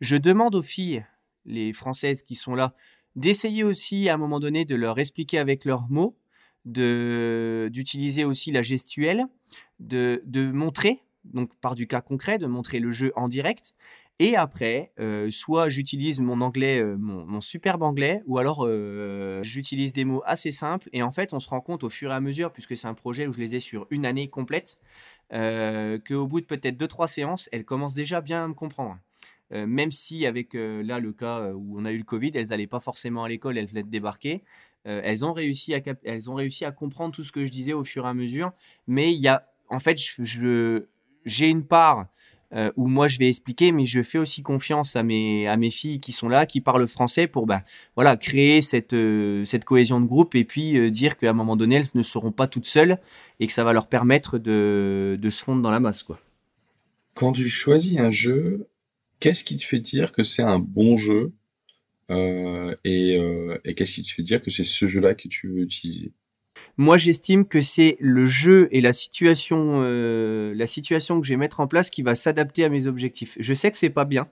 Je 0.02 0.16
demande 0.16 0.56
aux 0.56 0.62
filles, 0.62 1.06
les 1.46 1.74
françaises 1.74 2.24
qui 2.24 2.36
sont 2.36 2.56
là, 2.56 2.74
d'essayer 3.16 3.64
aussi 3.64 4.10
à 4.10 4.14
un 4.14 4.18
moment 4.18 4.40
donné 4.40 4.66
de 4.66 4.76
leur 4.76 5.00
expliquer 5.00 5.40
avec 5.40 5.66
leurs 5.66 5.90
mots, 5.90 6.18
d'utiliser 6.66 8.24
aussi 8.24 8.52
la 8.52 8.62
gestuelle, 8.62 9.26
de, 9.80 10.22
de 10.26 10.52
montrer, 10.52 11.02
donc 11.26 11.54
par 11.60 11.76
du 11.76 11.88
cas 11.88 12.02
concret, 12.02 12.38
de 12.38 12.48
montrer 12.48 12.80
le 12.80 12.92
jeu 12.92 13.12
en 13.16 13.28
direct. 13.28 13.74
Et 14.22 14.36
après, 14.36 14.92
euh, 15.00 15.32
soit 15.32 15.70
j'utilise 15.70 16.20
mon 16.20 16.42
anglais, 16.42 16.80
euh, 16.80 16.98
mon, 16.98 17.40
superbe 17.40 17.84
anglais, 17.84 18.22
ou 18.26 18.38
alors 18.38 18.66
euh, 18.66 19.42
j'utilise 19.44 19.94
des 19.94 20.04
mots 20.04 20.22
assez 20.26 20.52
simples. 20.52 20.90
Et 20.92 21.02
en 21.02 21.12
fait, 21.12 21.34
on 21.34 21.40
se 21.40 21.48
rend 21.48 21.62
compte 21.62 21.86
au 21.86 21.90
fur 21.90 22.12
et 22.12 22.14
à 22.14 22.20
mesure, 22.20 22.52
puisque 22.52 22.76
c'est 22.76 22.88
un 22.88 22.94
projet 22.94 23.28
où 23.28 23.34
je 23.34 23.40
les 23.40 23.56
ai 23.56 23.60
sur 23.62 23.88
une 23.90 24.06
année 24.06 24.28
complète, 24.28 24.78
qu'au 25.32 26.28
bout 26.28 26.42
de 26.42 26.46
peut-être 26.46 26.78
deux 26.78 26.88
trois 26.88 27.08
séances, 27.08 27.48
elles 27.54 27.66
commencent 27.66 27.94
déjà 27.94 28.20
bien 28.20 28.44
à 28.44 28.48
me 28.48 28.54
comprendre. 28.54 28.98
Euh, 29.52 29.66
même 29.66 29.92
si 29.92 30.26
avec 30.26 30.54
euh, 30.56 30.84
là 30.84 31.00
le 31.00 31.12
cas 31.12 31.40
euh, 31.40 31.54
où 31.54 31.80
on 31.80 31.86
a 31.86 31.92
eu 31.92 31.98
le 31.98 32.04
Covid, 32.04 32.32
elles 32.36 32.48
n'allaient 32.48 32.68
pas 32.68 32.80
forcément 32.80 33.24
à 33.24 33.30
l'école, 33.30 33.58
elles 33.58 33.66
venaient 33.66 33.84
de 33.84 33.90
débarquer. 33.90 34.44
elles 34.86 35.26
ont 35.26 35.34
réussi 35.34 35.74
à 35.76 35.82
elles 36.04 36.30
ont 36.32 36.36
réussi 36.36 36.66
à 36.66 36.72
comprendre 36.72 37.14
tout 37.14 37.24
ce 37.24 37.32
que 37.32 37.46
je 37.46 37.52
disais 37.52 37.74
au 37.74 37.84
fur 37.84 38.06
et 38.06 38.10
à 38.10 38.14
mesure. 38.14 38.52
Mais 38.88 39.14
il 39.14 39.20
y 39.20 39.28
a, 39.28 39.46
en 39.68 39.80
fait, 39.80 40.00
je, 40.20 40.86
j'ai 41.26 41.48
une 41.48 41.66
part 41.66 42.08
où 42.76 42.88
moi 42.88 43.08
je 43.08 43.20
vais 43.20 43.28
expliquer, 43.28 43.72
mais 43.72 43.86
je 43.86 44.02
fais 44.02 44.18
aussi 44.18 44.42
confiance 44.42 44.96
à 44.96 45.04
mes 45.04 45.48
à 45.48 45.58
mes 45.58 45.70
filles 45.70 46.00
qui 46.00 46.12
sont 46.14 46.30
là, 46.30 46.46
qui 46.48 46.62
parlent 46.62 46.88
français 46.88 47.28
pour 47.28 47.46
bah 47.46 47.62
voilà 47.96 48.18
créer 48.18 48.64
cette 48.64 48.96
cette 49.46 49.66
cohésion 49.66 50.02
de 50.02 50.08
groupe 50.08 50.34
et 50.34 50.46
puis 50.46 50.90
dire 50.92 51.18
qu'à 51.18 51.30
un 51.30 51.34
moment 51.34 51.56
donné 51.58 51.76
elles 51.76 51.94
ne 51.94 52.02
seront 52.02 52.32
pas 52.32 52.48
toutes 52.48 52.66
seules 52.66 52.98
et 53.40 53.46
que 53.46 53.54
ça 53.54 53.64
va 53.64 53.74
leur 53.74 53.88
permettre 53.88 54.40
de 54.40 55.20
de 55.22 55.30
se 55.30 55.44
fondre 55.44 55.62
dans 55.62 55.72
la 55.72 55.80
masse 55.80 56.02
quoi. 56.02 56.20
Quand 57.14 57.34
tu 57.34 57.48
choisis 57.50 58.00
un 58.00 58.12
jeu, 58.12 58.68
qu'est-ce 59.20 59.44
qui 59.44 59.56
te 59.56 59.64
fait 59.64 59.80
dire 59.80 60.12
que 60.12 60.24
c'est 60.24 60.44
un 60.44 60.60
bon 60.60 60.98
jeu 60.98 61.34
euh, 62.12 62.76
euh, 62.88 63.58
et, 63.64 63.76
qu'est-ce 63.76 63.92
qui 63.92 64.04
te 64.04 64.12
fait 64.12 64.24
dire 64.24 64.42
que 64.42 64.50
c'est 64.50 64.64
ce 64.64 64.88
jeu-là 64.88 65.14
que 65.14 65.28
tu 65.28 65.48
veux 65.48 65.62
utiliser? 65.62 66.12
Moi, 66.78 66.98
j'estime 66.98 67.46
que 67.46 67.62
c'est 67.62 67.98
le 68.00 68.26
jeu 68.26 68.68
et 68.72 68.82
la 68.82 68.94
situation, 68.94 69.82
euh, 69.84 70.54
la 70.56 70.68
situation 70.68 71.20
que 71.22 71.28
je 71.28 71.34
vais 71.34 71.38
mettre 71.38 71.60
en 71.60 71.68
place 71.68 71.90
qui 71.90 72.02
va 72.02 72.16
s'adapter 72.16 72.64
à 72.64 72.70
mes 72.70 72.88
objectifs. 72.88 73.38
Je 73.40 73.54
sais 73.54 73.72
que 73.72 73.78
c'est 73.78 73.90
pas 73.90 74.06
bien. 74.06 74.28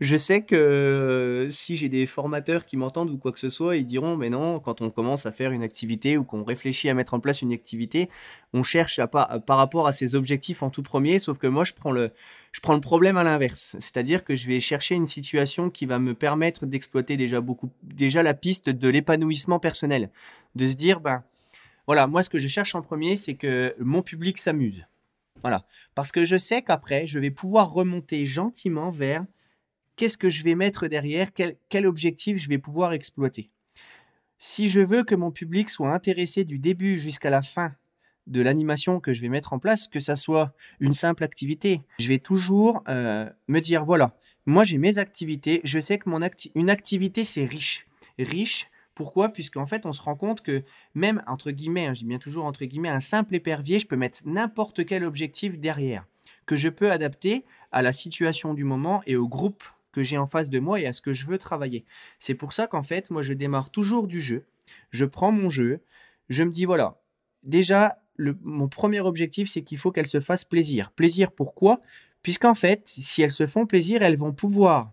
Je 0.00 0.16
sais 0.16 0.42
que 0.42 0.54
euh, 0.54 1.50
si 1.50 1.76
j'ai 1.76 1.88
des 1.88 2.06
formateurs 2.06 2.64
qui 2.64 2.76
m'entendent 2.76 3.10
ou 3.10 3.18
quoi 3.18 3.32
que 3.32 3.38
ce 3.38 3.50
soit, 3.50 3.76
ils 3.76 3.86
diront 3.86 4.16
mais 4.16 4.30
non, 4.30 4.60
quand 4.60 4.80
on 4.80 4.90
commence 4.90 5.26
à 5.26 5.32
faire 5.32 5.52
une 5.52 5.62
activité 5.62 6.16
ou 6.16 6.24
qu'on 6.24 6.44
réfléchit 6.44 6.88
à 6.88 6.94
mettre 6.94 7.14
en 7.14 7.20
place 7.20 7.42
une 7.42 7.52
activité, 7.52 8.08
on 8.52 8.62
cherche 8.62 8.98
à, 8.98 9.06
par 9.06 9.56
rapport 9.56 9.86
à 9.86 9.92
ses 9.92 10.14
objectifs 10.14 10.62
en 10.62 10.70
tout 10.70 10.82
premier, 10.82 11.18
sauf 11.18 11.38
que 11.38 11.46
moi 11.46 11.64
je 11.64 11.72
prends 11.72 11.92
le, 11.92 12.10
je 12.52 12.60
prends 12.60 12.74
le 12.74 12.80
problème 12.80 13.16
à 13.16 13.24
l'inverse, 13.24 13.76
c'est-à-dire 13.80 14.24
que 14.24 14.34
je 14.34 14.48
vais 14.48 14.60
chercher 14.60 14.94
une 14.94 15.06
situation 15.06 15.70
qui 15.70 15.86
va 15.86 15.98
me 15.98 16.14
permettre 16.14 16.66
d'exploiter 16.66 17.16
déjà 17.16 17.40
beaucoup, 17.40 17.70
déjà 17.82 18.22
la 18.22 18.34
piste 18.34 18.70
de 18.70 18.88
l'épanouissement 18.88 19.58
personnel, 19.58 20.10
de 20.54 20.66
se 20.66 20.74
dire 20.74 21.00
ben 21.00 21.22
voilà, 21.86 22.06
moi 22.06 22.22
ce 22.22 22.30
que 22.30 22.38
je 22.38 22.48
cherche 22.48 22.74
en 22.74 22.82
premier, 22.82 23.16
c'est 23.16 23.34
que 23.34 23.74
mon 23.78 24.02
public 24.02 24.38
s'amuse. 24.38 24.84
Voilà. 25.42 25.64
Parce 25.94 26.12
que 26.12 26.24
je 26.24 26.36
sais 26.36 26.62
qu'après, 26.62 27.06
je 27.06 27.18
vais 27.18 27.30
pouvoir 27.30 27.72
remonter 27.72 28.26
gentiment 28.26 28.90
vers 28.90 29.24
qu'est-ce 29.96 30.18
que 30.18 30.30
je 30.30 30.42
vais 30.42 30.54
mettre 30.54 30.88
derrière, 30.88 31.28
quel, 31.32 31.86
objectif 31.86 32.38
je 32.38 32.48
vais 32.48 32.58
pouvoir 32.58 32.92
exploiter. 32.92 33.50
Si 34.38 34.68
je 34.68 34.80
veux 34.80 35.04
que 35.04 35.14
mon 35.14 35.30
public 35.30 35.68
soit 35.68 35.92
intéressé 35.92 36.44
du 36.44 36.58
début 36.58 36.98
jusqu'à 36.98 37.30
la 37.30 37.42
fin 37.42 37.74
de 38.26 38.40
l'animation 38.40 39.00
que 39.00 39.12
je 39.12 39.20
vais 39.20 39.28
mettre 39.28 39.52
en 39.52 39.58
place, 39.58 39.88
que 39.88 39.98
ça 39.98 40.14
soit 40.14 40.54
une 40.78 40.92
simple 40.92 41.24
activité. 41.24 41.80
Je 41.98 42.08
vais 42.08 42.18
toujours 42.18 42.82
euh, 42.88 43.28
me 43.48 43.60
dire, 43.60 43.84
voilà, 43.84 44.16
moi 44.46 44.64
j'ai 44.64 44.78
mes 44.78 44.98
activités, 44.98 45.60
je 45.64 45.80
sais 45.80 45.98
que 45.98 46.08
mon 46.08 46.20
une 46.54 46.70
activité 46.70 47.24
c'est 47.24 47.44
riche. 47.44 47.86
Riche, 48.18 48.70
pourquoi? 48.94 49.30
Puisqu'en 49.30 49.66
fait 49.66 49.86
on 49.86 49.92
se 49.92 50.02
rend 50.02 50.16
compte 50.16 50.42
que 50.42 50.62
même, 50.94 51.22
entre 51.26 51.50
guillemets, 51.50 51.86
hein, 51.86 51.94
je 51.94 52.00
dis 52.00 52.06
bien 52.06 52.18
toujours 52.18 52.44
entre 52.44 52.64
guillemets, 52.64 52.88
un 52.88 53.00
simple 53.00 53.34
épervier, 53.34 53.78
je 53.78 53.86
peux 53.86 53.96
mettre 53.96 54.20
n'importe 54.26 54.84
quel 54.84 55.04
objectif 55.04 55.58
derrière, 55.58 56.06
que 56.46 56.56
je 56.56 56.68
peux 56.68 56.92
adapter 56.92 57.44
à 57.72 57.82
la 57.82 57.92
situation 57.92 58.54
du 58.54 58.64
moment 58.64 59.02
et 59.06 59.16
au 59.16 59.28
groupe 59.28 59.64
que 59.92 60.02
j'ai 60.02 60.18
en 60.18 60.26
face 60.26 60.50
de 60.50 60.58
moi 60.58 60.80
et 60.80 60.86
à 60.86 60.92
ce 60.92 61.00
que 61.00 61.12
je 61.12 61.26
veux 61.26 61.38
travailler. 61.38 61.84
C'est 62.18 62.34
pour 62.34 62.52
ça 62.52 62.66
qu'en 62.66 62.82
fait, 62.82 63.10
moi, 63.10 63.22
je 63.22 63.32
démarre 63.32 63.70
toujours 63.70 64.06
du 64.06 64.20
jeu. 64.20 64.46
Je 64.90 65.04
prends 65.04 65.32
mon 65.32 65.50
jeu, 65.50 65.80
je 66.28 66.44
me 66.44 66.50
dis, 66.50 66.64
voilà, 66.64 67.00
déjà, 67.42 68.02
mon 68.18 68.68
premier 68.68 69.00
objectif, 69.00 69.50
c'est 69.50 69.62
qu'il 69.62 69.78
faut 69.78 69.90
qu'elles 69.90 70.06
se 70.06 70.20
fassent 70.20 70.44
plaisir. 70.44 70.92
Plaisir 70.92 71.32
pourquoi? 71.32 71.80
Puisqu'en 72.22 72.54
fait, 72.54 72.82
si 72.84 73.22
elles 73.22 73.32
se 73.32 73.46
font 73.46 73.66
plaisir, 73.66 74.02
elles 74.02 74.16
vont 74.16 74.32
pouvoir 74.32 74.92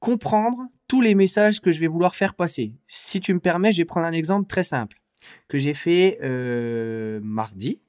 comprendre 0.00 0.58
tous 0.88 1.00
les 1.00 1.14
messages 1.14 1.60
que 1.60 1.70
je 1.70 1.80
vais 1.80 1.86
vouloir 1.86 2.14
faire 2.14 2.34
passer. 2.34 2.74
Si 2.88 3.20
tu 3.20 3.32
me 3.32 3.40
permets, 3.40 3.72
je 3.72 3.78
vais 3.78 3.84
prendre 3.84 4.06
un 4.06 4.12
exemple 4.12 4.48
très 4.48 4.64
simple 4.64 5.00
que 5.48 5.58
j'ai 5.58 5.74
fait 5.74 6.18
euh, 6.22 7.20
mardi. 7.22 7.80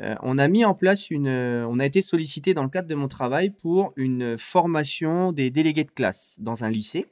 Euh, 0.00 0.14
on 0.22 0.38
a 0.38 0.48
mis 0.48 0.64
en 0.64 0.74
place 0.74 1.10
une, 1.10 1.28
on 1.28 1.78
a 1.78 1.86
été 1.86 2.02
sollicité 2.02 2.54
dans 2.54 2.62
le 2.62 2.68
cadre 2.68 2.88
de 2.88 2.94
mon 2.94 3.08
travail 3.08 3.50
pour 3.50 3.92
une 3.96 4.38
formation 4.38 5.32
des 5.32 5.50
délégués 5.50 5.84
de 5.84 5.90
classe 5.90 6.34
dans 6.38 6.64
un 6.64 6.70
lycée. 6.70 7.06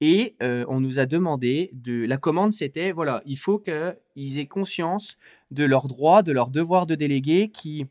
Et 0.00 0.34
euh, 0.42 0.64
on 0.68 0.80
nous 0.80 0.98
a 0.98 1.06
demandé 1.06 1.70
de. 1.72 2.04
La 2.04 2.16
commande, 2.16 2.52
c'était 2.52 2.92
voilà, 2.92 3.22
il 3.26 3.38
faut 3.38 3.58
qu'ils 3.58 4.38
aient 4.38 4.46
conscience 4.46 5.16
de 5.50 5.64
leurs 5.64 5.86
droits, 5.86 6.22
de 6.22 6.32
leurs 6.32 6.50
devoirs 6.50 6.86
de 6.86 6.94
délégués, 6.94 7.48
qui 7.48 7.86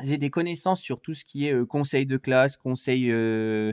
aient 0.00 0.18
des 0.18 0.30
connaissances 0.30 0.80
sur 0.80 1.00
tout 1.00 1.14
ce 1.14 1.24
qui 1.24 1.48
est 1.48 1.52
euh, 1.52 1.64
conseil 1.64 2.06
de 2.06 2.16
classe, 2.16 2.56
conseil, 2.56 3.10
euh, 3.10 3.72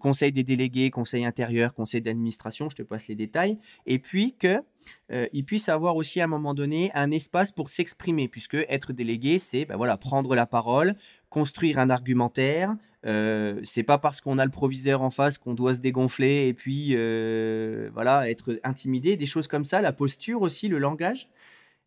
conseil 0.00 0.32
des 0.32 0.44
délégués, 0.44 0.90
conseil 0.90 1.24
intérieur, 1.24 1.74
conseil 1.74 2.02
d'administration, 2.02 2.68
je 2.68 2.76
te 2.76 2.82
passe 2.82 3.08
les 3.08 3.14
détails, 3.14 3.58
et 3.86 3.98
puis 3.98 4.36
qu'ils 4.38 5.44
puissent 5.44 5.68
avoir 5.68 5.96
aussi 5.96 6.20
à 6.20 6.24
un 6.24 6.28
moment 6.28 6.54
donné 6.54 6.90
un 6.94 7.10
espace 7.10 7.52
pour 7.52 7.68
s'exprimer, 7.68 8.28
puisque 8.28 8.54
être 8.54 8.92
délégué, 8.92 9.38
c'est 9.38 9.64
ben 9.64 9.76
voilà, 9.76 9.96
prendre 9.96 10.34
la 10.34 10.46
parole, 10.46 10.94
construire 11.28 11.78
un 11.78 11.90
argumentaire, 11.90 12.74
euh, 13.06 13.60
c'est 13.62 13.84
pas 13.84 13.98
parce 13.98 14.20
qu'on 14.20 14.38
a 14.38 14.44
le 14.44 14.50
proviseur 14.50 15.02
en 15.02 15.10
face 15.10 15.38
qu'on 15.38 15.54
doit 15.54 15.74
se 15.74 15.80
dégonfler 15.80 16.48
et 16.48 16.54
puis 16.54 16.90
euh, 16.92 17.88
voilà 17.94 18.28
être 18.28 18.58
intimidé, 18.64 19.16
des 19.16 19.26
choses 19.26 19.46
comme 19.46 19.64
ça, 19.64 19.80
la 19.80 19.92
posture 19.92 20.42
aussi, 20.42 20.68
le 20.68 20.78
langage. 20.78 21.28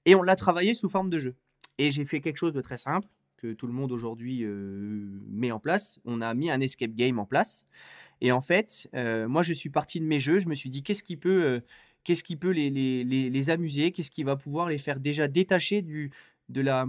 Et 0.06 0.16
on 0.16 0.24
l'a 0.24 0.36
travaillé 0.38 0.74
sous 0.74 0.90
forme 0.90 1.10
de 1.10 1.18
jeu. 1.18 1.36
Et 1.78 1.92
j'ai 1.92 2.06
fait 2.06 2.22
quelque 2.22 2.38
chose 2.38 2.54
de 2.54 2.62
très 2.62 2.78
simple 2.78 3.08
que 3.40 3.54
tout 3.54 3.68
le 3.68 3.74
monde 3.74 3.92
aujourd'hui 3.92 4.46
met 5.28 5.52
en 5.52 5.60
place. 5.60 6.00
On 6.06 6.22
a 6.22 6.34
mis 6.34 6.52
un 6.52 6.60
escape 6.60 6.94
game 6.94 7.20
en 7.20 7.26
place. 7.26 7.66
Et 8.22 8.32
en 8.32 8.42
fait, 8.42 8.90
moi, 8.94 9.44
je 9.44 9.54
suis 9.54 9.70
parti 9.70 10.00
de 10.00 10.06
mes 10.06 10.20
jeux. 10.20 10.40
Je 10.40 10.50
me 10.50 10.56
suis 10.56 10.70
dit, 10.70 10.84
qu'est-ce 10.84 11.04
qui 11.04 11.18
peut, 11.18 11.62
qu'est-ce 12.04 12.24
qui 12.24 12.36
peut 12.36 12.52
les, 12.52 13.50
amuser? 13.50 13.92
Qu'est-ce 13.92 14.12
qui 14.12 14.24
va 14.24 14.36
pouvoir 14.36 14.70
les 14.70 14.78
faire 14.78 15.00
déjà 15.00 15.28
détacher 15.28 15.82
du, 15.82 16.12
de, 16.50 16.62
la, 16.62 16.86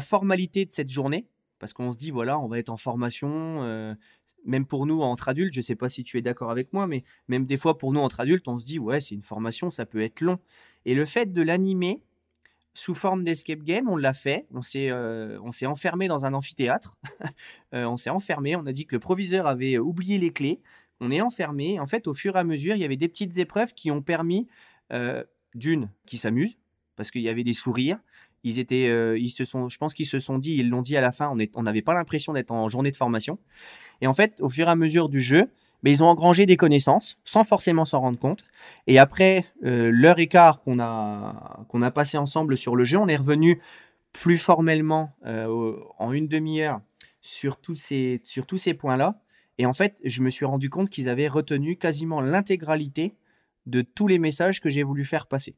formalité 0.00 0.64
de 0.64 0.72
cette 0.72 0.90
journée? 0.90 1.26
Parce 1.58 1.72
qu'on 1.72 1.92
se 1.92 1.98
dit, 1.98 2.10
voilà, 2.10 2.38
on 2.38 2.48
va 2.48 2.58
être 2.58 2.70
en 2.70 2.76
formation, 2.76 3.96
même 4.44 4.66
pour 4.66 4.86
nous 4.86 5.00
entre 5.02 5.28
adultes, 5.28 5.54
je 5.54 5.60
ne 5.60 5.64
sais 5.64 5.76
pas 5.76 5.88
si 5.88 6.04
tu 6.04 6.18
es 6.18 6.22
d'accord 6.22 6.50
avec 6.50 6.72
moi, 6.72 6.86
mais 6.86 7.04
même 7.28 7.44
des 7.44 7.56
fois 7.56 7.78
pour 7.78 7.92
nous 7.92 8.00
entre 8.00 8.20
adultes, 8.20 8.48
on 8.48 8.58
se 8.58 8.64
dit, 8.64 8.78
ouais, 8.78 9.00
c'est 9.00 9.14
une 9.14 9.22
formation, 9.22 9.70
ça 9.70 9.86
peut 9.86 10.00
être 10.00 10.20
long. 10.20 10.38
Et 10.84 10.94
le 10.94 11.04
fait 11.04 11.32
de 11.32 11.42
l'animer 11.42 12.02
sous 12.78 12.94
forme 12.94 13.24
d'escape 13.24 13.62
game, 13.62 13.88
on 13.88 13.96
l'a 13.96 14.12
fait, 14.12 14.46
on 14.52 14.62
s'est 14.62 14.90
euh, 14.90 15.38
on 15.42 15.52
s'est 15.52 15.66
enfermé 15.66 16.06
dans 16.08 16.26
un 16.26 16.34
amphithéâtre, 16.34 16.96
euh, 17.74 17.84
on 17.84 17.96
s'est 17.96 18.10
enfermé, 18.10 18.56
on 18.56 18.66
a 18.66 18.72
dit 18.72 18.86
que 18.86 18.94
le 18.94 19.00
proviseur 19.00 19.46
avait 19.46 19.78
oublié 19.78 20.18
les 20.18 20.32
clés, 20.32 20.60
on 21.00 21.10
est 21.10 21.20
enfermé. 21.20 21.80
En 21.80 21.86
fait, 21.86 22.06
au 22.06 22.14
fur 22.14 22.36
et 22.36 22.38
à 22.38 22.44
mesure, 22.44 22.74
il 22.74 22.80
y 22.80 22.84
avait 22.84 22.96
des 22.96 23.08
petites 23.08 23.36
épreuves 23.38 23.74
qui 23.74 23.90
ont 23.90 24.02
permis, 24.02 24.48
d'une, 25.54 25.90
qui 26.06 26.18
s'amuse, 26.18 26.56
parce 26.96 27.10
qu'il 27.10 27.22
y 27.22 27.28
avait 27.28 27.44
des 27.44 27.52
sourires, 27.52 27.98
ils 28.44 28.58
étaient, 28.58 28.88
euh, 28.88 29.18
ils 29.18 29.30
se 29.30 29.44
sont, 29.44 29.68
je 29.68 29.78
pense 29.78 29.94
qu'ils 29.94 30.06
se 30.06 30.18
sont 30.18 30.38
dit, 30.38 30.56
ils 30.56 30.68
l'ont 30.68 30.82
dit 30.82 30.96
à 30.96 31.00
la 31.00 31.12
fin, 31.12 31.34
on 31.54 31.62
n'avait 31.62 31.82
pas 31.82 31.94
l'impression 31.94 32.32
d'être 32.32 32.50
en 32.50 32.68
journée 32.68 32.90
de 32.90 32.96
formation. 32.96 33.38
Et 34.00 34.06
en 34.06 34.14
fait, 34.14 34.40
au 34.40 34.48
fur 34.48 34.68
et 34.68 34.70
à 34.70 34.76
mesure 34.76 35.08
du 35.08 35.20
jeu, 35.20 35.50
mais 35.82 35.90
ils 35.90 36.02
ont 36.02 36.08
engrangé 36.08 36.46
des 36.46 36.56
connaissances 36.56 37.18
sans 37.24 37.44
forcément 37.44 37.84
s'en 37.84 38.00
rendre 38.00 38.18
compte. 38.18 38.44
Et 38.86 38.98
après 38.98 39.44
euh, 39.64 39.90
l'heure 39.92 40.18
et 40.18 40.28
qu'on 40.28 40.78
a, 40.80 41.64
qu'on 41.68 41.82
a 41.82 41.90
passé 41.90 42.18
ensemble 42.18 42.56
sur 42.56 42.76
le 42.76 42.84
jeu, 42.84 42.98
on 42.98 43.08
est 43.08 43.16
revenu 43.16 43.60
plus 44.12 44.38
formellement 44.38 45.12
euh, 45.26 45.76
en 45.98 46.12
une 46.12 46.28
demi-heure 46.28 46.80
sur 47.20 47.58
tous 47.58 47.76
ces, 47.76 48.20
sur 48.24 48.46
tous 48.46 48.58
ces 48.58 48.74
points-là. 48.74 49.20
Et 49.58 49.66
en 49.66 49.72
fait, 49.72 50.00
je 50.04 50.22
me 50.22 50.30
suis 50.30 50.44
rendu 50.44 50.70
compte 50.70 50.88
qu'ils 50.88 51.08
avaient 51.08 51.28
retenu 51.28 51.76
quasiment 51.76 52.20
l'intégralité 52.20 53.14
de 53.66 53.82
tous 53.82 54.06
les 54.06 54.18
messages 54.18 54.60
que 54.60 54.70
j'ai 54.70 54.82
voulu 54.82 55.04
faire 55.04 55.26
passer 55.26 55.56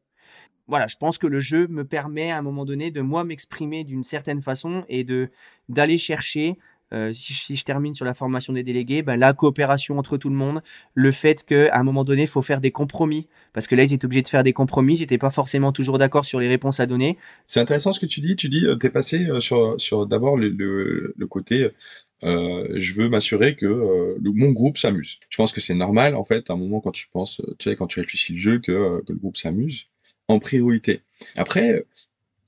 voilà, 0.71 0.87
je 0.87 0.97
pense 0.97 1.19
que 1.19 1.27
le 1.27 1.41
jeu 1.41 1.67
me 1.67 1.85
permet 1.85 2.31
à 2.31 2.39
un 2.39 2.43
moment 2.43 2.65
donné 2.65 2.93
de 2.93 3.01
moi 3.01 3.25
m'exprimer 3.25 3.83
d'une 3.83 4.05
certaine 4.05 4.41
façon 4.41 4.85
et 4.89 5.03
de 5.03 5.29
d'aller 5.69 5.99
chercher 5.99 6.59
euh, 6.93 7.13
si, 7.13 7.55
je 7.55 7.65
termine 7.65 7.95
sur 7.95 8.05
la 8.05 8.15
formation 8.15 8.53
des 8.53 8.63
délégués, 8.63 9.03
ben, 9.03 9.17
la 9.17 9.33
coopération 9.33 9.99
entre 9.99 10.17
tout 10.17 10.29
le 10.29 10.35
monde, 10.35 10.63
le 10.95 11.13
fait 11.13 11.45
qu'à 11.45 11.77
un 11.77 11.83
moment 11.85 12.05
donné, 12.05 12.23
il 12.23 12.29
faut 12.29 12.43
faire 12.43 12.61
des 12.61 12.73
compromis, 12.73 13.29
parce 13.53 13.67
que 13.67 13.75
là, 13.75 13.85
ils 13.85 13.93
étaient 13.93 14.05
obligés 14.05 14.23
de 14.23 14.29
faire 14.29 14.43
des 14.43 14.53
compromis, 14.53 14.97
ils 14.97 15.01
n'étaient 15.01 15.19
pas 15.19 15.31
forcément 15.31 15.73
toujours 15.73 15.99
d'accord 15.99 16.25
sur 16.25 16.41
les 16.41 16.49
réponses 16.49 16.81
à 16.81 16.87
donner. 16.87 17.17
C'est 17.47 17.61
intéressant 17.61 17.93
ce 17.93 18.01
que 18.01 18.07
tu 18.07 18.21
dis, 18.21 18.35
tu 18.35 18.49
dis, 18.49 18.67
euh, 18.67 18.77
tu 18.77 18.87
es 18.87 18.91
passé 18.91 19.27
euh, 19.29 19.41
sur, 19.41 20.07
d'abord 20.07 20.37
le, 20.37 21.15
côté, 21.29 21.69
je 22.23 22.93
veux 22.95 23.09
m'assurer 23.09 23.55
que 23.55 24.17
mon 24.23 24.51
groupe 24.51 24.77
s'amuse. 24.77 25.21
Je 25.29 25.37
pense 25.37 25.53
que 25.53 25.61
c'est 25.61 25.75
normal, 25.75 26.17
en 26.17 26.25
fait, 26.25 26.51
à 26.51 26.55
un 26.55 26.57
moment 26.57 26.81
quand 26.81 26.91
tu 26.91 27.09
penses, 27.09 27.41
tu 27.59 27.71
sais, 27.71 27.77
quand 27.77 27.87
tu 27.87 28.01
réfléchis 28.01 28.33
le 28.33 28.39
jeu, 28.39 28.59
que, 28.59 29.03
le 29.09 29.15
groupe 29.15 29.37
s'amuse 29.37 29.87
en 30.27 30.39
priorité. 30.41 31.03
Après, 31.37 31.85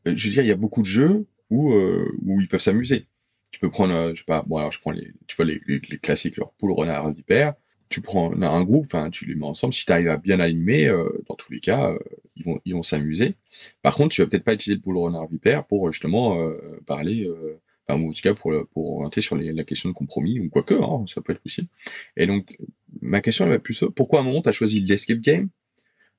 je 0.04 0.26
veux 0.26 0.32
dire, 0.32 0.42
il 0.42 0.48
y 0.48 0.52
a 0.52 0.56
beaucoup 0.56 0.82
de 0.82 0.86
jeux 0.86 1.26
où 1.50 2.40
ils 2.40 2.48
peuvent 2.48 2.60
s'amuser. 2.60 3.06
Tu 3.52 3.60
peux 3.60 3.70
prendre, 3.70 3.94
euh, 3.94 4.14
je 4.14 4.20
sais 4.20 4.24
pas, 4.26 4.42
bon 4.46 4.56
alors 4.56 4.72
je 4.72 4.80
prends 4.80 4.90
les, 4.90 5.12
tu 5.28 5.36
vois 5.36 5.44
les, 5.44 5.60
les, 5.66 5.80
classiques, 5.80 6.34
genre 6.34 6.52
poule, 6.58 6.72
renard, 6.72 7.12
vipère. 7.12 7.54
Tu 7.88 8.00
prends 8.00 8.32
un 8.32 8.64
groupe, 8.64 8.86
enfin 8.86 9.10
tu 9.10 9.26
les 9.26 9.34
mets 9.34 9.46
ensemble. 9.46 9.74
Si 9.74 9.84
tu 9.84 9.92
arrives 9.92 10.08
à 10.08 10.16
bien 10.16 10.40
animer, 10.40 10.88
dans 11.28 11.34
tous 11.34 11.52
les 11.52 11.60
cas, 11.60 11.94
ils 12.36 12.44
vont 12.44 12.58
ils 12.64 12.74
vont 12.74 12.82
s'amuser. 12.82 13.34
Par 13.82 13.94
contre, 13.94 14.14
tu 14.14 14.22
vas 14.22 14.26
peut-être 14.26 14.44
pas 14.44 14.54
utiliser 14.54 14.76
le 14.76 14.82
poule, 14.82 14.96
renard, 14.96 15.28
vipère 15.28 15.66
pour 15.66 15.92
justement 15.92 16.38
parler, 16.86 17.30
enfin 17.86 18.00
en 18.02 18.12
tout 18.12 18.22
cas 18.22 18.32
pour 18.32 18.50
pour 18.72 18.94
orienter 18.94 19.20
sur 19.20 19.36
la 19.36 19.64
question 19.64 19.90
de 19.90 19.94
compromis 19.94 20.40
ou 20.40 20.48
quoi 20.48 20.62
que, 20.62 20.72
hein, 20.72 21.04
ça 21.06 21.20
peut 21.20 21.34
être 21.34 21.42
possible. 21.42 21.68
Et 22.16 22.26
donc 22.26 22.56
ma 23.02 23.20
question 23.20 23.44
elle 23.44 23.50
va 23.50 23.58
plus 23.58 23.84
pourquoi 23.94 24.20
à 24.20 24.22
un 24.22 24.24
moment 24.24 24.40
tu 24.40 24.48
as 24.48 24.52
choisi 24.52 24.80
l'escape 24.80 25.18
game 25.18 25.50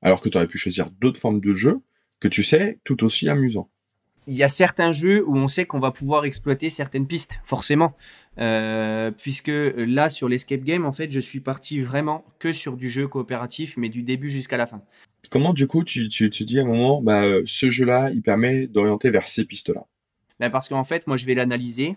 alors 0.03 0.21
que 0.21 0.29
tu 0.29 0.37
aurais 0.37 0.47
pu 0.47 0.59
choisir 0.59 0.91
d'autres 0.91 1.19
formes 1.19 1.39
de 1.39 1.53
jeux 1.53 1.79
que 2.19 2.27
tu 2.27 2.43
sais 2.43 2.79
tout 2.83 3.03
aussi 3.03 3.27
amusants. 3.29 3.69
Il 4.27 4.35
y 4.35 4.43
a 4.43 4.47
certains 4.47 4.91
jeux 4.91 5.23
où 5.27 5.35
on 5.35 5.47
sait 5.47 5.65
qu'on 5.65 5.79
va 5.79 5.91
pouvoir 5.91 6.25
exploiter 6.25 6.69
certaines 6.69 7.07
pistes, 7.07 7.39
forcément. 7.43 7.95
Euh, 8.39 9.11
puisque 9.11 9.51
là, 9.51 10.09
sur 10.09 10.27
l'escape 10.27 10.61
game, 10.61 10.85
en 10.85 10.91
fait, 10.91 11.11
je 11.11 11.19
suis 11.19 11.39
parti 11.39 11.81
vraiment 11.81 12.25
que 12.39 12.53
sur 12.53 12.77
du 12.77 12.89
jeu 12.89 13.07
coopératif, 13.07 13.75
mais 13.77 13.89
du 13.89 14.03
début 14.03 14.29
jusqu'à 14.29 14.57
la 14.57 14.65
fin. 14.65 14.81
Comment, 15.29 15.53
du 15.53 15.67
coup, 15.67 15.83
tu, 15.83 16.09
te 16.09 16.43
dis 16.43 16.59
à 16.59 16.63
un 16.63 16.65
moment, 16.65 17.01
bah, 17.01 17.23
ce 17.45 17.69
jeu-là, 17.69 18.11
il 18.11 18.21
permet 18.21 18.67
d'orienter 18.67 19.09
vers 19.09 19.27
ces 19.27 19.45
pistes-là? 19.45 19.85
Bah, 20.39 20.49
Parce 20.49 20.69
qu'en 20.69 20.83
fait, 20.83 21.07
moi, 21.07 21.17
je 21.17 21.25
vais 21.25 21.35
l'analyser 21.35 21.95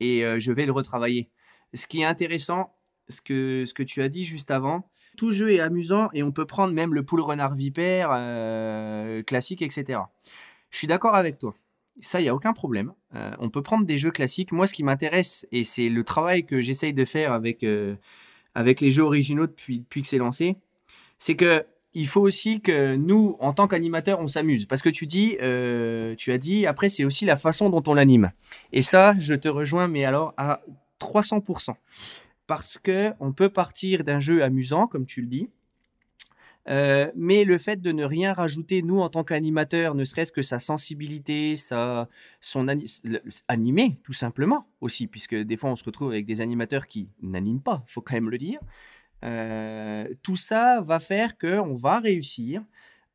et 0.00 0.24
euh, 0.24 0.38
je 0.38 0.52
vais 0.52 0.66
le 0.66 0.72
retravailler. 0.72 1.30
Ce 1.74 1.86
qui 1.86 2.00
est 2.00 2.04
intéressant, 2.04 2.72
ce 3.08 3.20
que, 3.20 3.64
ce 3.64 3.74
que 3.74 3.82
tu 3.82 4.02
as 4.02 4.08
dit 4.08 4.24
juste 4.24 4.50
avant, 4.50 4.90
tout 5.16 5.30
jeu 5.30 5.52
est 5.52 5.60
amusant 5.60 6.08
et 6.14 6.22
on 6.22 6.32
peut 6.32 6.46
prendre 6.46 6.72
même 6.72 6.94
le 6.94 7.04
poule 7.04 7.20
renard 7.20 7.54
vipère 7.54 8.10
euh, 8.12 9.22
classique, 9.22 9.62
etc. 9.62 10.00
Je 10.70 10.78
suis 10.78 10.86
d'accord 10.86 11.14
avec 11.14 11.38
toi. 11.38 11.54
Ça, 12.00 12.20
il 12.20 12.24
n'y 12.24 12.28
a 12.28 12.34
aucun 12.34 12.52
problème. 12.52 12.92
Euh, 13.14 13.32
on 13.38 13.50
peut 13.50 13.62
prendre 13.62 13.84
des 13.84 13.98
jeux 13.98 14.10
classiques. 14.10 14.52
Moi, 14.52 14.66
ce 14.66 14.72
qui 14.72 14.82
m'intéresse, 14.82 15.46
et 15.52 15.64
c'est 15.64 15.88
le 15.88 16.04
travail 16.04 16.46
que 16.46 16.60
j'essaye 16.60 16.94
de 16.94 17.04
faire 17.04 17.32
avec, 17.32 17.62
euh, 17.62 17.96
avec 18.54 18.80
les 18.80 18.90
jeux 18.90 19.02
originaux 19.02 19.46
depuis, 19.46 19.80
depuis 19.80 20.02
que 20.02 20.08
c'est 20.08 20.18
lancé, 20.18 20.56
c'est 21.18 21.34
que 21.34 21.64
il 21.92 22.06
faut 22.06 22.20
aussi 22.20 22.60
que 22.60 22.94
nous, 22.94 23.36
en 23.40 23.52
tant 23.52 23.66
qu'animateurs, 23.66 24.20
on 24.20 24.28
s'amuse. 24.28 24.64
Parce 24.66 24.80
que 24.80 24.88
tu 24.88 25.08
dis, 25.08 25.36
tu 26.16 26.32
as 26.32 26.38
dit, 26.38 26.64
après, 26.64 26.88
c'est 26.88 27.04
aussi 27.04 27.24
la 27.24 27.34
façon 27.34 27.68
dont 27.68 27.82
on 27.88 27.94
l'anime. 27.94 28.30
Et 28.72 28.82
ça, 28.82 29.16
je 29.18 29.34
te 29.34 29.48
rejoins, 29.48 29.88
mais 29.88 30.04
alors 30.04 30.32
à 30.36 30.62
300% 31.00 31.74
parce 32.50 32.78
que 32.78 33.12
on 33.20 33.30
peut 33.30 33.48
partir 33.48 34.02
d'un 34.02 34.18
jeu 34.18 34.42
amusant, 34.42 34.88
comme 34.88 35.06
tu 35.06 35.20
le 35.20 35.28
dis, 35.28 35.48
euh, 36.70 37.10
mais 37.16 37.44
le 37.44 37.58
fait 37.58 37.80
de 37.80 37.90
ne 37.90 38.04
rien 38.04 38.32
rajouter, 38.32 38.82
nous 38.82 39.00
en 39.00 39.08
tant 39.08 39.24
qu'animateurs, 39.24 39.94
ne 39.94 40.04
serait-ce 40.04 40.30
que 40.30 40.42
sa 40.42 40.60
sensibilité, 40.60 41.56
sa, 41.56 42.08
son 42.40 42.68
animé 43.48 43.98
tout 44.04 44.12
simplement 44.12 44.68
aussi, 44.80 45.08
puisque 45.08 45.34
des 45.34 45.56
fois 45.56 45.70
on 45.70 45.76
se 45.76 45.84
retrouve 45.84 46.10
avec 46.10 46.26
des 46.26 46.40
animateurs 46.40 46.86
qui 46.86 47.08
n'animent 47.22 47.62
pas, 47.62 47.82
faut 47.86 48.02
quand 48.02 48.14
même 48.14 48.30
le 48.30 48.38
dire. 48.38 48.60
Euh, 49.24 50.08
tout 50.22 50.36
ça 50.36 50.80
va 50.80 51.00
faire 51.00 51.36
qu'on 51.36 51.74
va 51.74 51.98
réussir 51.98 52.62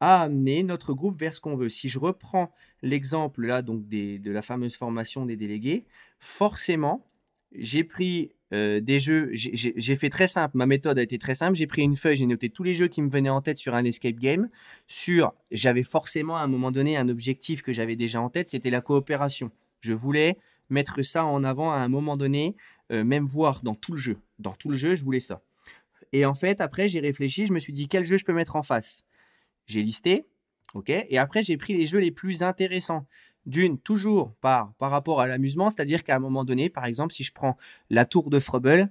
à 0.01 0.23
amener 0.23 0.61
notre 0.61 0.93
groupe 0.93 1.17
vers 1.17 1.33
ce 1.33 1.39
qu'on 1.39 1.55
veut. 1.55 1.69
Si 1.69 1.87
je 1.87 1.97
reprends 1.97 2.51
l'exemple 2.81 3.45
là 3.45 3.61
donc 3.61 3.87
de 3.87 4.31
la 4.31 4.41
fameuse 4.41 4.75
formation 4.75 5.25
des 5.25 5.37
délégués, 5.37 5.85
forcément, 6.19 7.07
j'ai 7.53 7.85
pris 7.85 8.34
euh, 8.53 8.79
des 8.79 8.99
jeux, 8.99 9.29
j'ai 9.33 9.95
fait 9.95 10.09
très 10.09 10.27
simple, 10.27 10.55
ma 10.57 10.67
méthode 10.67 10.99
a 10.99 11.01
été 11.01 11.17
très 11.17 11.33
simple, 11.33 11.55
j'ai 11.55 11.65
pris 11.65 11.81
une 11.81 11.95
feuille, 11.95 12.17
j'ai 12.17 12.27
noté 12.27 12.49
tous 12.49 12.63
les 12.63 12.73
jeux 12.73 12.87
qui 12.87 13.01
me 13.01 13.09
venaient 13.09 13.29
en 13.29 13.41
tête 13.41 13.57
sur 13.57 13.73
un 13.73 13.83
escape 13.83 14.15
game, 14.15 14.49
sur, 14.87 15.33
j'avais 15.51 15.83
forcément 15.83 16.37
à 16.37 16.41
un 16.41 16.47
moment 16.47 16.71
donné 16.71 16.95
un 16.95 17.09
objectif 17.09 17.63
que 17.63 17.71
j'avais 17.71 17.95
déjà 17.95 18.21
en 18.21 18.29
tête, 18.29 18.49
c'était 18.49 18.69
la 18.69 18.81
coopération. 18.81 19.51
Je 19.81 19.93
voulais 19.93 20.37
mettre 20.69 21.01
ça 21.01 21.25
en 21.25 21.43
avant 21.43 21.71
à 21.71 21.77
un 21.77 21.87
moment 21.87 22.17
donné, 22.17 22.55
euh, 22.91 23.03
même 23.03 23.25
voir 23.25 23.61
dans 23.63 23.75
tout 23.75 23.93
le 23.93 23.97
jeu. 23.97 24.17
Dans 24.39 24.53
tout 24.53 24.69
le 24.69 24.77
jeu, 24.77 24.95
je 24.95 25.03
voulais 25.03 25.19
ça. 25.19 25.41
Et 26.11 26.25
en 26.25 26.33
fait, 26.33 26.61
après, 26.61 26.87
j'ai 26.87 26.99
réfléchi, 26.99 27.45
je 27.45 27.53
me 27.53 27.59
suis 27.59 27.73
dit 27.73 27.87
quel 27.87 28.03
jeu 28.03 28.17
je 28.17 28.25
peux 28.25 28.33
mettre 28.33 28.55
en 28.55 28.63
face? 28.63 29.03
J'ai 29.65 29.81
listé, 29.81 30.27
ok, 30.73 30.89
et 30.89 31.17
après, 31.17 31.41
j'ai 31.41 31.57
pris 31.57 31.75
les 31.75 31.85
jeux 31.85 31.99
les 31.99 32.11
plus 32.11 32.43
intéressants. 32.43 33.07
D'une, 33.45 33.77
toujours 33.77 34.33
par, 34.41 34.73
par 34.79 34.89
rapport 34.89 35.21
à 35.21 35.27
l'amusement, 35.27 35.69
c'est-à-dire 35.69 36.03
qu'à 36.03 36.15
un 36.15 36.19
moment 36.19 36.43
donné, 36.43 36.69
par 36.69 36.85
exemple, 36.85 37.13
si 37.13 37.23
je 37.23 37.31
prends 37.31 37.57
la 37.89 38.05
tour 38.05 38.29
de 38.29 38.39
Frubble, 38.39 38.89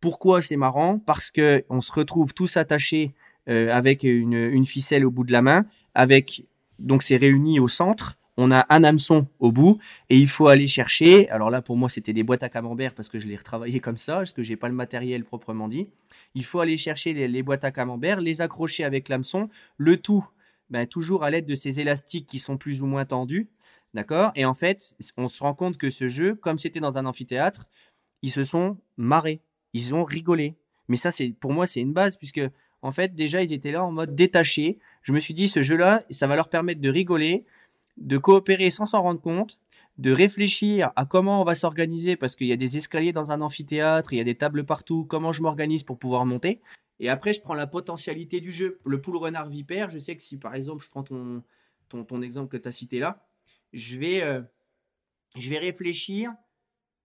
pourquoi 0.00 0.42
c'est 0.42 0.56
marrant? 0.56 0.98
Parce 0.98 1.30
qu'on 1.30 1.80
se 1.80 1.92
retrouve 1.92 2.34
tous 2.34 2.56
attachés 2.56 3.14
euh, 3.48 3.72
avec 3.72 4.02
une, 4.02 4.64
ficelle 4.64 5.06
au 5.06 5.10
bout 5.10 5.24
de 5.24 5.32
la 5.32 5.42
main, 5.42 5.64
avec 5.94 6.44
donc 6.78 7.02
c'est 7.02 7.16
réuni 7.16 7.58
au 7.60 7.68
centre, 7.68 8.18
on 8.36 8.50
a 8.50 8.66
un 8.68 8.84
hameçon 8.84 9.26
au 9.38 9.50
bout 9.50 9.78
et 10.10 10.18
il 10.18 10.28
faut 10.28 10.48
aller 10.48 10.66
chercher. 10.66 11.28
Alors 11.30 11.50
là, 11.50 11.62
pour 11.62 11.76
moi, 11.76 11.88
c'était 11.88 12.12
des 12.12 12.22
boîtes 12.22 12.42
à 12.42 12.48
camembert 12.48 12.94
parce 12.94 13.08
que 13.08 13.18
je 13.18 13.26
l'ai 13.26 13.36
retravaillé 13.36 13.80
comme 13.80 13.96
ça, 13.96 14.16
parce 14.16 14.32
que 14.32 14.42
j'ai 14.42 14.56
pas 14.56 14.68
le 14.68 14.74
matériel 14.74 15.24
proprement 15.24 15.68
dit. 15.68 15.88
Il 16.34 16.44
faut 16.44 16.60
aller 16.60 16.76
chercher 16.76 17.14
les, 17.14 17.42
boîtes 17.42 17.64
à 17.64 17.70
camembert, 17.70 18.20
les 18.20 18.42
accrocher 18.42 18.84
avec 18.84 19.08
l'hameçon, 19.08 19.48
le 19.78 19.96
tout, 19.96 20.26
ben, 20.68 20.86
toujours 20.86 21.24
à 21.24 21.30
l'aide 21.30 21.46
de 21.46 21.54
ces 21.54 21.80
élastiques 21.80 22.26
qui 22.26 22.38
sont 22.38 22.58
plus 22.58 22.82
ou 22.82 22.86
moins 22.86 23.04
tendus, 23.04 23.48
d'accord? 23.96 24.30
Et 24.36 24.44
en 24.44 24.54
fait, 24.54 24.94
on 25.16 25.26
se 25.26 25.42
rend 25.42 25.54
compte 25.54 25.76
que 25.76 25.90
ce 25.90 26.08
jeu, 26.08 26.36
comme 26.36 26.58
c'était 26.58 26.80
dans 26.80 26.98
un 26.98 27.06
amphithéâtre, 27.06 27.66
ils 28.22 28.30
se 28.30 28.44
sont 28.44 28.78
marrés, 28.96 29.40
ils 29.72 29.94
ont 29.94 30.04
rigolé. 30.04 30.56
Mais 30.88 30.96
ça, 30.96 31.10
c'est 31.10 31.30
pour 31.30 31.52
moi, 31.52 31.66
c'est 31.66 31.80
une 31.80 31.92
base 31.92 32.16
puisque 32.16 32.40
en 32.82 32.92
fait, 32.92 33.14
déjà, 33.14 33.42
ils 33.42 33.52
étaient 33.52 33.72
là 33.72 33.84
en 33.84 33.90
mode 33.90 34.14
détaché. 34.14 34.78
Je 35.02 35.12
me 35.12 35.18
suis 35.18 35.34
dit, 35.34 35.48
ce 35.48 35.62
jeu-là, 35.62 36.04
ça 36.10 36.28
va 36.28 36.36
leur 36.36 36.48
permettre 36.48 36.80
de 36.80 36.88
rigoler, 36.88 37.44
de 37.96 38.18
coopérer 38.18 38.70
sans 38.70 38.86
s'en 38.86 39.02
rendre 39.02 39.20
compte, 39.20 39.58
de 39.98 40.12
réfléchir 40.12 40.92
à 40.94 41.06
comment 41.06 41.40
on 41.40 41.44
va 41.44 41.54
s'organiser 41.54 42.16
parce 42.16 42.36
qu'il 42.36 42.46
y 42.46 42.52
a 42.52 42.56
des 42.56 42.76
escaliers 42.76 43.12
dans 43.12 43.32
un 43.32 43.40
amphithéâtre, 43.40 44.12
il 44.12 44.18
y 44.18 44.20
a 44.20 44.24
des 44.24 44.34
tables 44.36 44.64
partout, 44.64 45.04
comment 45.04 45.32
je 45.32 45.42
m'organise 45.42 45.82
pour 45.82 45.98
pouvoir 45.98 46.26
monter. 46.26 46.60
Et 47.00 47.08
après, 47.08 47.32
je 47.32 47.40
prends 47.40 47.54
la 47.54 47.66
potentialité 47.66 48.40
du 48.40 48.52
jeu. 48.52 48.78
Le 48.84 49.00
poule 49.00 49.16
renard 49.16 49.48
vipère, 49.48 49.90
je 49.90 49.98
sais 49.98 50.16
que 50.16 50.22
si 50.22 50.36
par 50.36 50.54
exemple 50.54 50.84
je 50.84 50.90
prends 50.90 51.02
ton, 51.02 51.42
ton, 51.88 52.22
exemple 52.22 52.48
que 52.48 52.56
tu 52.56 52.68
as 52.68 52.72
cité 52.72 52.98
là, 52.98 53.26
je 53.76 53.98
vais, 53.98 54.22
euh, 54.22 54.40
je 55.36 55.50
vais 55.50 55.58
réfléchir, 55.58 56.32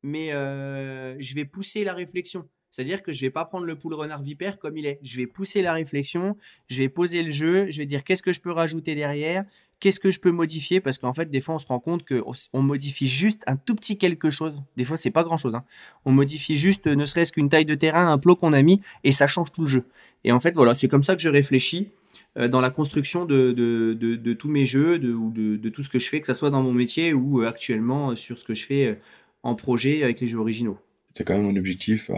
mais 0.03 0.33
euh, 0.33 1.15
je 1.19 1.35
vais 1.35 1.45
pousser 1.45 1.83
la 1.83 1.93
réflexion. 1.93 2.49
C'est-à-dire 2.71 3.03
que 3.03 3.11
je 3.11 3.19
vais 3.21 3.29
pas 3.29 3.43
prendre 3.43 3.65
le 3.65 3.77
poule 3.77 3.93
renard 3.93 4.23
vipère 4.23 4.57
comme 4.57 4.77
il 4.77 4.85
est. 4.85 4.99
Je 5.03 5.17
vais 5.17 5.27
pousser 5.27 5.61
la 5.61 5.73
réflexion, 5.73 6.37
je 6.67 6.77
vais 6.77 6.89
poser 6.89 7.21
le 7.21 7.29
jeu, 7.29 7.69
je 7.69 7.77
vais 7.79 7.85
dire 7.85 8.05
qu'est-ce 8.05 8.23
que 8.23 8.31
je 8.31 8.39
peux 8.39 8.51
rajouter 8.51 8.95
derrière, 8.95 9.45
qu'est-ce 9.81 9.99
que 9.99 10.11
je 10.11 10.21
peux 10.21 10.31
modifier? 10.31 10.79
Parce 10.79 10.97
qu'en 10.97 11.13
fait 11.13 11.29
des 11.29 11.41
fois 11.41 11.55
on 11.55 11.59
se 11.59 11.67
rend 11.67 11.79
compte 11.79 12.05
que 12.05 12.23
on 12.53 12.61
modifie 12.61 13.07
juste 13.07 13.41
un 13.47 13.57
tout 13.57 13.75
petit 13.75 13.97
quelque 13.97 14.29
chose. 14.29 14.61
Des 14.77 14.85
fois 14.85 14.95
c'est 14.95 15.11
pas 15.11 15.23
grand 15.23 15.35
chose 15.35 15.55
hein. 15.55 15.65
on 16.05 16.13
modifie 16.13 16.55
juste 16.55 16.87
ne 16.87 17.03
serait-ce 17.03 17.33
qu'une 17.33 17.49
taille 17.49 17.65
de 17.65 17.75
terrain 17.75 18.09
un 18.09 18.17
plot 18.17 18.37
qu'on 18.37 18.53
a 18.53 18.61
mis 18.61 18.79
et 19.03 19.11
ça 19.11 19.27
change 19.27 19.51
tout 19.51 19.63
le 19.63 19.67
jeu. 19.67 19.83
Et 20.23 20.31
en 20.31 20.39
fait 20.39 20.55
voilà 20.55 20.73
c'est 20.73 20.87
comme 20.87 21.03
ça 21.03 21.15
que 21.15 21.21
je 21.21 21.29
réfléchis 21.29 21.89
euh, 22.37 22.47
dans 22.47 22.61
la 22.61 22.69
construction 22.69 23.25
de, 23.25 24.33
tous 24.33 24.49
mes 24.49 24.65
jeux 24.65 24.99
de, 24.99 25.11
ou 25.13 25.31
de, 25.31 25.69
tout 25.69 25.83
ce 25.83 25.89
que 25.89 25.99
je 25.99 26.07
fais 26.07 26.21
que 26.21 26.27
ce 26.27 26.33
soit 26.33 26.51
dans 26.51 26.63
mon 26.63 26.73
métier 26.73 27.13
ou 27.13 27.41
euh, 27.41 27.47
actuellement 27.47 28.11
euh, 28.11 28.15
sur 28.15 28.37
ce 28.39 28.45
que 28.45 28.53
je 28.53 28.65
fais 28.65 28.99
en 29.43 29.55
projet 29.55 30.03
avec 30.03 30.21
les 30.21 30.27
jeux 30.27 30.39
originaux. 30.39 30.77
C'est 31.13 31.25
quand 31.25 31.37
même 31.37 31.49
un 31.49 31.57
objectif 31.57 32.09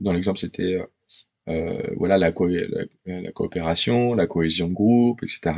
dans 0.00 0.12
l'exemple 0.12 0.38
c'était 0.38 0.78
euh, 1.48 1.80
voilà 1.96 2.18
la, 2.18 2.32
la, 3.06 3.32
coopération, 3.32 4.14
la 4.14 4.26
cohésion 4.26 4.68
de 4.68 4.74
groupe, 4.74 5.22
etc. 5.22 5.54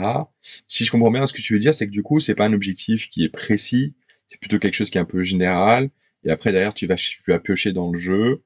Si 0.66 0.84
je 0.84 0.90
comprends 0.90 1.10
bien 1.10 1.26
ce 1.26 1.32
que 1.32 1.40
tu 1.40 1.54
veux 1.54 1.58
dire, 1.58 1.74
c'est 1.74 1.86
que 1.86 1.92
du 1.92 2.02
coup, 2.02 2.20
c'est 2.20 2.34
pas 2.34 2.44
un 2.44 2.52
objectif 2.52 3.08
qui 3.08 3.24
est 3.24 3.28
précis, 3.30 3.94
c'est 4.26 4.38
plutôt 4.38 4.58
quelque 4.58 4.74
chose 4.74 4.90
qui 4.90 4.98
est 4.98 5.00
un 5.00 5.06
peu 5.06 5.22
général. 5.22 5.90
Et 6.24 6.30
après, 6.30 6.52
derrière, 6.52 6.74
tu 6.74 6.86
vas, 6.86 6.96
tu 6.96 7.22
vas 7.26 7.38
piocher 7.38 7.72
dans 7.72 7.90
le 7.90 7.98
jeu. 7.98 8.42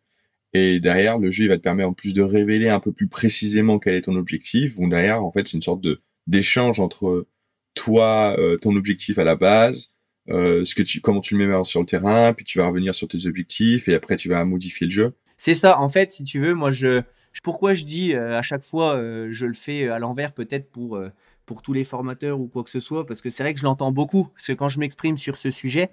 Et 0.53 0.81
derrière, 0.81 1.19
le 1.19 1.31
jeu, 1.31 1.45
il 1.45 1.49
va 1.49 1.57
te 1.57 1.63
permettre 1.63 1.89
en 1.89 1.95
plus 1.95 2.15
de 2.15 2.23
révéler 2.23 2.69
un 2.69 2.81
peu 2.81 2.93
plus 2.93 3.09
précisément 3.09 3.79
quel 3.79 3.95
est 3.95 4.03
ton 4.03 4.17
objectif. 4.17 4.79
Ou 4.79 4.89
derrière, 4.89 5.25
en 5.25 5.33
fait, 5.33 5.49
c'est 5.49 5.57
une 5.57 5.63
sorte 5.63 5.81
de 5.81 6.01
d'échange 6.29 6.79
entre 6.79 7.27
toi, 7.75 8.37
euh, 8.39 8.57
ton 8.59 8.77
objectif 8.77 9.19
à 9.19 9.25
la 9.25 9.35
base, 9.35 9.97
euh, 10.29 10.65
ce 10.65 10.75
que 10.75 10.83
tu, 10.83 11.01
comment 11.01 11.21
tu 11.21 11.37
le 11.37 11.47
mets 11.47 11.65
sur 11.65 11.81
le 11.81 11.87
terrain, 11.87 12.33
puis 12.33 12.45
tu 12.45 12.59
vas 12.59 12.67
revenir 12.69 12.95
sur 12.95 13.09
tes 13.09 13.27
objectifs, 13.27 13.89
et 13.89 13.95
après 13.95 14.17
tu 14.17 14.29
vas 14.29 14.45
modifier 14.45 14.87
le 14.87 14.93
jeu. 14.93 15.15
C'est 15.37 15.55
ça, 15.55 15.81
en 15.81 15.89
fait, 15.89 16.11
si 16.11 16.23
tu 16.23 16.39
veux, 16.39 16.55
moi 16.55 16.71
je, 16.71 17.03
pourquoi 17.41 17.75
je 17.75 17.85
dis 17.85 18.13
euh, 18.13 18.39
à 18.39 18.43
chaque 18.43 18.63
fois, 18.63 18.97
euh, 18.97 19.29
je 19.31 19.47
le 19.47 19.55
fais 19.55 19.89
à 19.89 19.99
l'envers 19.99 20.33
peut-être 20.33 20.71
pour, 20.71 20.97
euh, 20.97 21.11
pour 21.47 21.63
tous 21.63 21.73
les 21.73 21.85
formateurs 21.85 22.41
ou 22.41 22.47
quoi 22.47 22.63
que 22.63 22.71
ce 22.71 22.81
soit, 22.81 23.07
parce 23.07 23.21
que 23.21 23.31
c'est 23.31 23.43
vrai 23.43 23.55
que 23.55 23.61
je 23.61 23.65
l'entends 23.65 23.93
beaucoup, 23.93 24.25
parce 24.35 24.47
que 24.47 24.53
quand 24.53 24.69
je 24.69 24.79
m'exprime 24.79 25.17
sur 25.17 25.37
ce 25.37 25.51
sujet, 25.51 25.91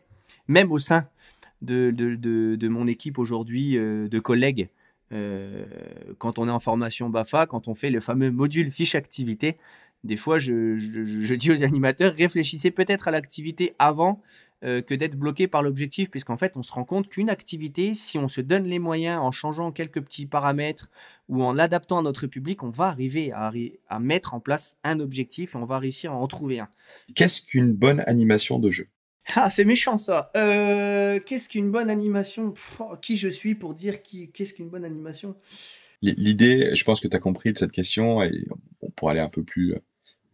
même 0.48 0.72
au 0.72 0.80
sein 0.80 1.08
de, 1.62 1.92
de, 1.92 2.16
de, 2.16 2.68
mon 2.68 2.88
équipe 2.88 3.18
aujourd'hui, 3.20 3.76
de 3.76 4.20
collègues, 4.20 4.70
quand 5.12 6.40
on 6.40 6.48
est 6.48 6.52
en 6.52 6.60
formation 6.60 7.10
BAFA, 7.10 7.48
quand 7.48 7.68
on 7.68 7.74
fait 7.74 7.90
le 7.90 8.00
fameux 8.00 8.32
module 8.32 8.72
fiche 8.72 8.96
activité, 8.96 9.58
des 10.04 10.16
fois 10.16 10.40
je, 10.40 10.78
je 10.78 11.36
dis 11.36 11.52
aux 11.52 11.64
animateurs, 11.64 12.14
réfléchissez 12.16 12.72
peut-être 12.72 13.08
à 13.08 13.12
l'activité 13.12 13.74
avant 13.80 14.22
euh, 14.64 14.82
que 14.82 14.94
d'être 14.94 15.16
bloqué 15.16 15.48
par 15.48 15.64
l'objectif, 15.64 16.10
puisqu'en 16.10 16.36
fait, 16.36 16.58
on 16.58 16.64
se 16.64 16.74
rend 16.74 16.84
compte 16.84 17.08
qu'une 17.08 17.30
activité, 17.30 17.94
si 17.94 18.18
on 18.18 18.28
se 18.28 18.42
donne 18.42 18.66
les 18.66 18.80
moyens 18.80 19.22
en 19.22 19.32
changeant 19.32 19.72
quelques 19.72 20.02
petits 20.02 20.26
paramètres 20.26 20.90
ou 21.30 21.44
en 21.44 21.54
l'adaptant 21.54 22.00
à 22.00 22.02
notre 22.02 22.28
public, 22.28 22.64
on 22.64 22.70
va 22.70 22.88
arriver 22.88 23.32
à, 23.32 23.52
à, 23.88 24.00
mettre 24.00 24.34
en 24.34 24.40
place 24.40 24.76
un 24.84 25.00
objectif 25.00 25.56
et 25.56 25.58
on 25.58 25.66
va 25.66 25.80
réussir 25.80 26.12
à 26.12 26.16
en 26.16 26.28
trouver 26.28 26.60
un. 26.60 26.68
Qu'est-ce 27.16 27.42
qu'une 27.42 27.74
bonne 27.74 28.04
animation 28.06 28.60
de 28.60 28.70
jeu? 28.70 28.88
Ah, 29.36 29.50
c'est 29.50 29.66
méchant 29.66 29.98
ça. 29.98 30.32
Euh, 30.36 31.20
qu'est-ce 31.26 31.50
qu'une 31.50 31.72
bonne 31.72 31.90
animation? 31.90 32.54
Oh, 32.80 32.96
Qui 33.02 33.16
je 33.16 33.30
suis 33.30 33.56
pour 33.56 33.76
dire 33.76 34.02
qui, 34.02 34.30
qu'est-ce 34.32 34.54
qu'une 34.54 34.70
bonne 34.70 34.86
animation? 34.86 35.36
L'idée, 36.02 36.74
je 36.76 36.84
pense 36.84 37.00
que 37.00 37.08
tu 37.08 37.16
as 37.16 37.20
compris 37.20 37.54
de 37.54 37.58
cette 37.58 37.72
question, 37.72 38.24
et 38.24 38.46
on 38.82 38.90
pourrait 38.90 39.12
aller 39.12 39.22
un 39.22 39.30
peu 39.30 39.44
plus, 39.44 39.76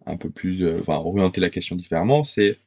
un 0.05 0.17
peu 0.17 0.29
plus, 0.29 0.63
euh, 0.63 0.79
enfin, 0.79 0.97
orienter 0.97 1.41
la 1.41 1.49
question 1.49 1.75
différemment, 1.75 2.23
c'est 2.23 2.57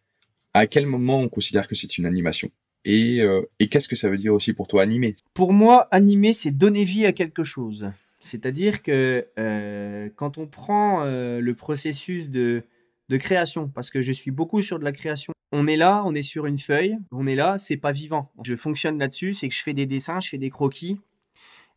à 0.54 0.66
quel 0.66 0.86
moment 0.86 1.18
on 1.20 1.28
considère 1.28 1.68
que 1.68 1.74
c'est 1.74 1.98
une 1.98 2.06
animation? 2.06 2.50
Euh, 2.86 3.42
et, 3.58 3.68
qu'est-ce 3.68 3.88
que 3.88 3.96
ça 3.96 4.08
veut 4.08 4.16
dire 4.16 4.32
aussi 4.32 4.52
pour 4.52 4.66
toi 4.66 4.82
animer? 4.82 5.14
Pour 5.34 5.52
moi, 5.52 5.88
animer, 5.90 6.32
c'est 6.32 6.50
donner 6.50 6.84
vie 6.84 7.06
à 7.06 7.12
quelque 7.12 7.44
chose. 7.44 7.90
C'est-à-dire 8.20 8.82
que 8.82 9.26
euh, 9.38 10.08
quand 10.16 10.38
on 10.38 10.46
prend 10.46 11.04
euh, 11.04 11.40
le 11.40 11.54
processus 11.54 12.30
de, 12.30 12.62
de 13.08 13.16
création, 13.16 13.68
parce 13.68 13.90
que 13.90 14.00
je 14.00 14.12
suis 14.12 14.30
beaucoup 14.30 14.62
sur 14.62 14.78
de 14.78 14.84
la 14.84 14.92
création, 14.92 15.32
on 15.52 15.66
est 15.66 15.76
là, 15.76 16.02
on 16.04 16.14
est 16.14 16.22
sur 16.22 16.46
une 16.46 16.58
feuille, 16.58 16.98
on 17.12 17.26
est 17.26 17.34
là, 17.34 17.58
c'est 17.58 17.76
pas 17.76 17.92
vivant. 17.92 18.30
Je 18.44 18.56
fonctionne 18.56 18.98
là-dessus, 18.98 19.32
c'est 19.32 19.48
que 19.48 19.54
je 19.54 19.62
fais 19.62 19.74
des 19.74 19.86
dessins, 19.86 20.20
je 20.20 20.28
fais 20.28 20.38
des 20.38 20.50
croquis. 20.50 21.00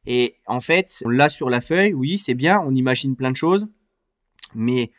Et 0.05 0.35
en 0.47 0.61
fait, 0.61 1.03
on 1.05 1.09
l'a 1.09 1.29
sur 1.29 1.49
la 1.49 1.61
feuille, 1.61 1.93
oui, 1.93 2.17
c'est 2.17 2.33
bien, 2.33 2.59
on 2.59 2.73
imagine 2.73 3.15
plein 3.15 3.31
de 3.31 3.37
choses, 3.37 3.67
mais 4.55 4.91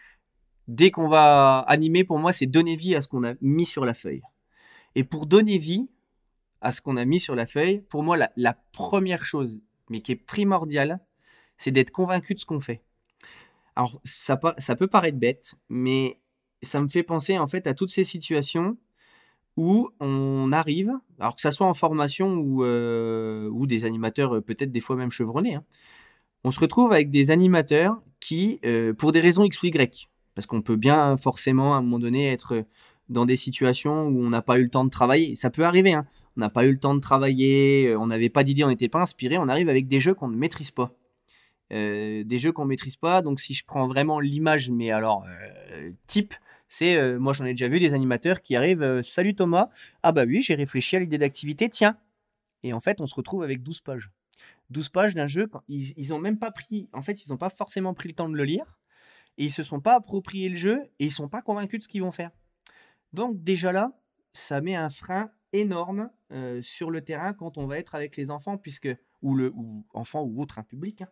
dès 0.69 0.91
qu'on 0.91 1.09
va 1.09 1.59
animer, 1.61 2.05
pour 2.05 2.19
moi, 2.19 2.33
c'est 2.33 2.47
donner 2.47 2.77
vie 2.77 2.95
à 2.95 3.01
ce 3.01 3.09
qu'on 3.09 3.25
a 3.25 3.35
mis 3.41 3.67
sur 3.67 3.85
la 3.85 3.95
feuille. 3.95 4.23
Et 4.95 5.05
pour 5.05 5.27
donner 5.27 5.59
vie 5.59 5.89
à 6.61 6.73
ce 6.73 6.81
qu'on 6.81 6.97
a 6.97 7.05
mis 7.05 7.21
sur 7.21 7.35
la 7.35 7.47
feuille, 7.47 7.81
pour 7.89 8.03
moi, 8.03 8.17
la, 8.37 8.59
première 8.73 9.25
chose, 9.25 9.61
mais 9.91 10.01
qui 10.01 10.13
est 10.13 10.17
primordiale, 10.17 11.01
c'est 11.59 11.71
d'être 11.71 11.91
convaincu 11.91 12.35
de 12.35 12.41
ce 12.41 12.47
qu'on 12.47 12.61
fait. 12.61 12.83
Alors, 13.75 14.01
ça, 14.05 14.37
peut 14.37 14.87
paraître 14.87 15.19
bête, 15.19 15.55
mais 15.69 16.21
ça 16.63 16.81
me 16.81 16.89
fait 16.89 17.03
penser 17.03 17.39
en 17.39 17.47
fait 17.47 17.67
à 17.67 17.75
toutes 17.75 17.91
ces 17.91 18.05
situations 18.05 18.77
où 19.57 19.91
on 20.01 20.51
arrive, 20.53 20.93
alors 21.19 21.37
que 21.37 21.43
ça 21.43 21.51
soit 21.51 21.67
en 21.67 21.75
formation 21.75 22.35
ou, 22.35 22.65
euh, 22.65 23.67
des 23.67 23.85
animateurs 23.85 24.37
euh, 24.37 24.41
peut-être 24.41 24.73
des 24.73 24.81
fois 24.81 24.97
même 24.97 25.11
chevronnés, 25.11 25.57
hein, 25.57 25.65
on 26.45 26.51
se 26.51 26.61
retrouve 26.61 26.93
avec 26.93 27.11
des 27.11 27.31
animateurs 27.31 28.01
qui, 28.21 28.61
euh, 28.65 28.95
pour 28.95 29.13
des 29.13 29.21
raisons 29.21 29.45
X 29.45 29.63
ou 29.63 29.67
Y, 29.67 30.09
parce 30.35 30.47
qu'on 30.47 30.63
peut 30.63 30.77
bien 30.77 31.17
forcément 31.17 31.75
à 31.75 31.79
un 31.79 31.83
moment 31.83 31.99
donné 31.99 32.33
être 32.33 32.65
dans 33.09 33.27
des 33.27 33.37
situations 33.37 34.07
où 34.07 34.25
on 34.25 34.31
n'a 34.31 34.43
pas 34.43 34.59
eu 34.59 34.63
le 34.63 34.71
temps 34.71 34.85
de 34.85 34.91
travailler. 34.91 35.35
Ça 35.35 35.51
peut 35.51 35.65
arriver, 35.65 35.93
hein. 35.93 36.07
on 36.37 36.41
n'a 36.41 36.51
pas 36.51 36.65
eu 36.65 36.73
le 36.73 36.79
temps 36.79 36.95
de 36.95 37.01
travailler, 37.01 37.89
euh, 37.89 37.99
on 37.99 38.07
n'avait 38.07 38.29
pas 38.31 38.45
d'idée, 38.45 38.65
on 38.65 38.69
n'était 38.69 38.89
pas 38.89 39.01
inspiré, 39.01 39.39
on 39.39 39.49
arrive 39.49 39.69
avec 39.69 39.89
des 39.89 40.01
jeux 40.01 40.15
qu'on 40.15 40.29
ne 40.29 40.37
maîtrise 40.37 40.71
pas. 40.71 40.93
Euh, 41.73 42.23
des 42.25 42.39
jeux 42.39 42.53
qu'on 42.53 42.65
ne 42.65 42.69
maîtrise 42.69 42.97
pas, 42.97 43.23
donc 43.23 43.41
si 43.41 43.55
je 43.55 43.65
prends 43.65 43.87
vraiment 43.87 44.21
l'image, 44.21 44.71
mais 44.71 44.91
alors 44.91 45.25
euh, 45.73 45.91
type, 46.07 46.35
c'est, 46.69 47.19
moi 47.19 47.33
j'en 47.35 47.45
ai 47.45 47.51
déjà 47.51 47.69
vu 47.69 47.79
des 47.79 47.93
animateurs 47.93 48.41
qui 48.41 48.57
arrivent, 48.57 49.03
salut 49.03 49.35
Thomas, 49.35 49.69
ah 50.03 50.13
bah 50.13 50.25
oui, 50.27 50.43
j'ai 50.43 50.55
réfléchi 50.55 50.97
à 50.97 51.01
l'idée 51.01 51.19
d'activité, 51.19 51.69
tiens. 51.69 51.97
Et 52.63 52.73
en 52.73 52.81
fait, 52.81 53.01
on 53.01 53.07
se 53.07 53.15
retrouve 53.15 53.43
avec 53.43 53.63
12 53.63 53.81
pages. 53.81 54.11
12 54.71 54.89
pages 54.89 55.15
d'un 55.15 55.27
jeu, 55.27 55.51
ils, 55.69 55.93
ils 55.99 56.15
ont 56.15 56.19
même 56.19 56.39
pas 56.39 56.51
pris, 56.51 56.89
en 56.95 57.03
fait, 57.03 57.25
ils 57.25 57.31
n'ont 57.31 57.37
pas 57.37 57.51
forcément 57.51 57.93
pris 57.93 58.09
le 58.09 58.15
temps 58.15 58.29
de 58.29 58.37
le 58.37 58.45
lire 58.45 58.79
et 59.39 59.45
ils 59.45 59.53
se 59.53 59.63
sont 59.63 59.81
pas 59.81 59.95
appropriés 59.95 60.49
le 60.49 60.57
jeu 60.57 60.83
et 60.99 61.07
ils 61.07 61.13
sont 61.13 61.29
pas 61.29 61.43
convaincus 61.43 61.81
de 61.81 61.85
ce 61.85 61.89
qu'ils 61.89 62.03
vont 62.03 62.13
faire. 62.13 62.31
Donc 63.13 63.43
déjà 63.43 63.73
là, 63.73 63.93
ça 64.33 64.61
met 64.61 64.75
un 64.75 64.89
frein 64.89 65.31
énorme 65.53 66.11
euh, 66.33 66.61
sur 66.63 66.91
le 66.91 67.03
terrain 67.03 67.35
quand 67.35 67.59
on 67.59 67.67
va 67.67 67.79
être 67.79 67.95
avec 67.95 68.17
les 68.17 68.31
enfants, 68.31 68.57
puisque 68.57 68.89
ou 69.21 69.35
le 69.35 69.53
ou 69.55 69.87
enfants 69.93 70.23
ou 70.23 70.41
autre 70.41 70.59
un 70.59 70.63
public. 70.63 71.03
Hein. 71.03 71.09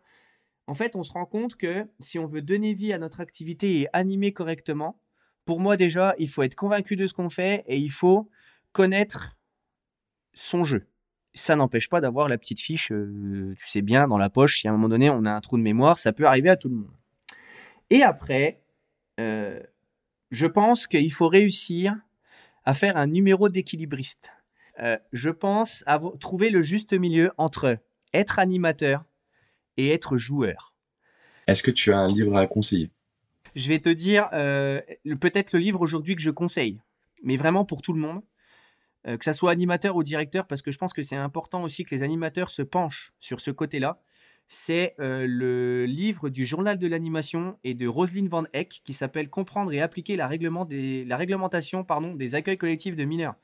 En 0.67 0.73
fait, 0.73 0.95
on 0.95 1.03
se 1.03 1.11
rend 1.11 1.25
compte 1.25 1.55
que 1.55 1.87
si 1.99 2.19
on 2.19 2.25
veut 2.25 2.41
donner 2.41 2.73
vie 2.73 2.93
à 2.93 2.97
notre 2.97 3.19
activité 3.19 3.81
et 3.81 3.87
animer 3.93 4.31
correctement, 4.33 4.99
pour 5.45 5.59
moi 5.59 5.77
déjà, 5.77 6.15
il 6.17 6.29
faut 6.29 6.43
être 6.43 6.55
convaincu 6.55 6.95
de 6.95 7.05
ce 7.05 7.13
qu'on 7.13 7.29
fait 7.29 7.63
et 7.67 7.77
il 7.77 7.91
faut 7.91 8.29
connaître 8.71 9.37
son 10.33 10.63
jeu. 10.63 10.87
Ça 11.33 11.55
n'empêche 11.55 11.89
pas 11.89 12.01
d'avoir 12.01 12.27
la 12.27 12.37
petite 12.37 12.59
fiche, 12.59 12.91
euh, 12.91 13.53
tu 13.57 13.67
sais 13.67 13.81
bien, 13.81 14.07
dans 14.07 14.17
la 14.17 14.29
poche. 14.29 14.59
Si 14.59 14.67
à 14.67 14.71
un 14.71 14.73
moment 14.73 14.89
donné 14.89 15.09
on 15.09 15.25
a 15.25 15.31
un 15.31 15.41
trou 15.41 15.57
de 15.57 15.63
mémoire, 15.63 15.97
ça 15.97 16.13
peut 16.13 16.25
arriver 16.25 16.49
à 16.49 16.57
tout 16.57 16.69
le 16.69 16.75
monde. 16.75 17.00
Et 17.91 18.03
après, 18.03 18.63
euh, 19.19 19.59
je 20.31 20.47
pense 20.47 20.87
qu'il 20.87 21.11
faut 21.11 21.27
réussir 21.27 21.93
à 22.63 22.73
faire 22.73 22.95
un 22.95 23.05
numéro 23.05 23.49
d'équilibriste. 23.49 24.29
Euh, 24.79 24.97
je 25.11 25.29
pense 25.29 25.83
à 25.85 25.99
trouver 26.19 26.49
le 26.49 26.61
juste 26.61 26.93
milieu 26.93 27.31
entre 27.37 27.77
être 28.13 28.39
animateur 28.39 29.03
et 29.75 29.89
être 29.89 30.15
joueur. 30.15 30.73
Est-ce 31.47 31.63
que 31.63 31.71
tu 31.71 31.91
as 31.91 31.97
un 31.97 32.07
livre 32.07 32.37
à 32.37 32.47
conseiller? 32.47 32.89
Je 33.55 33.67
vais 33.67 33.79
te 33.79 33.89
dire 33.89 34.29
euh, 34.31 34.79
peut-être 35.19 35.51
le 35.51 35.59
livre 35.59 35.81
aujourd'hui 35.81 36.15
que 36.15 36.21
je 36.21 36.31
conseille, 36.31 36.79
mais 37.23 37.35
vraiment 37.35 37.65
pour 37.65 37.81
tout 37.81 37.91
le 37.91 37.99
monde, 37.99 38.21
euh, 39.05 39.17
que 39.17 39.25
ce 39.25 39.33
soit 39.33 39.51
animateur 39.51 39.97
ou 39.97 40.03
directeur, 40.03 40.47
parce 40.47 40.61
que 40.61 40.71
je 40.71 40.77
pense 40.77 40.93
que 40.93 41.01
c'est 41.01 41.17
important 41.17 41.63
aussi 41.63 41.83
que 41.83 41.93
les 41.93 42.03
animateurs 42.03 42.49
se 42.49 42.61
penchent 42.61 43.11
sur 43.19 43.41
ce 43.41 43.51
côté-là. 43.51 44.01
C'est 44.53 44.95
le 44.97 45.85
livre 45.85 46.27
du 46.27 46.45
journal 46.45 46.77
de 46.77 46.85
l'animation 46.85 47.57
et 47.63 47.73
de 47.73 47.87
Roselyne 47.87 48.27
Van 48.27 48.43
Eck 48.51 48.81
qui 48.83 48.91
s'appelle 48.91 49.29
Comprendre 49.29 49.71
et 49.71 49.79
appliquer 49.81 50.17
la, 50.17 50.27
réglementation 50.27 51.85
des 52.15 52.35
accueils 52.35 52.57
collectifs 52.57 52.97
de 52.97 53.05
mineurs. 53.05 53.35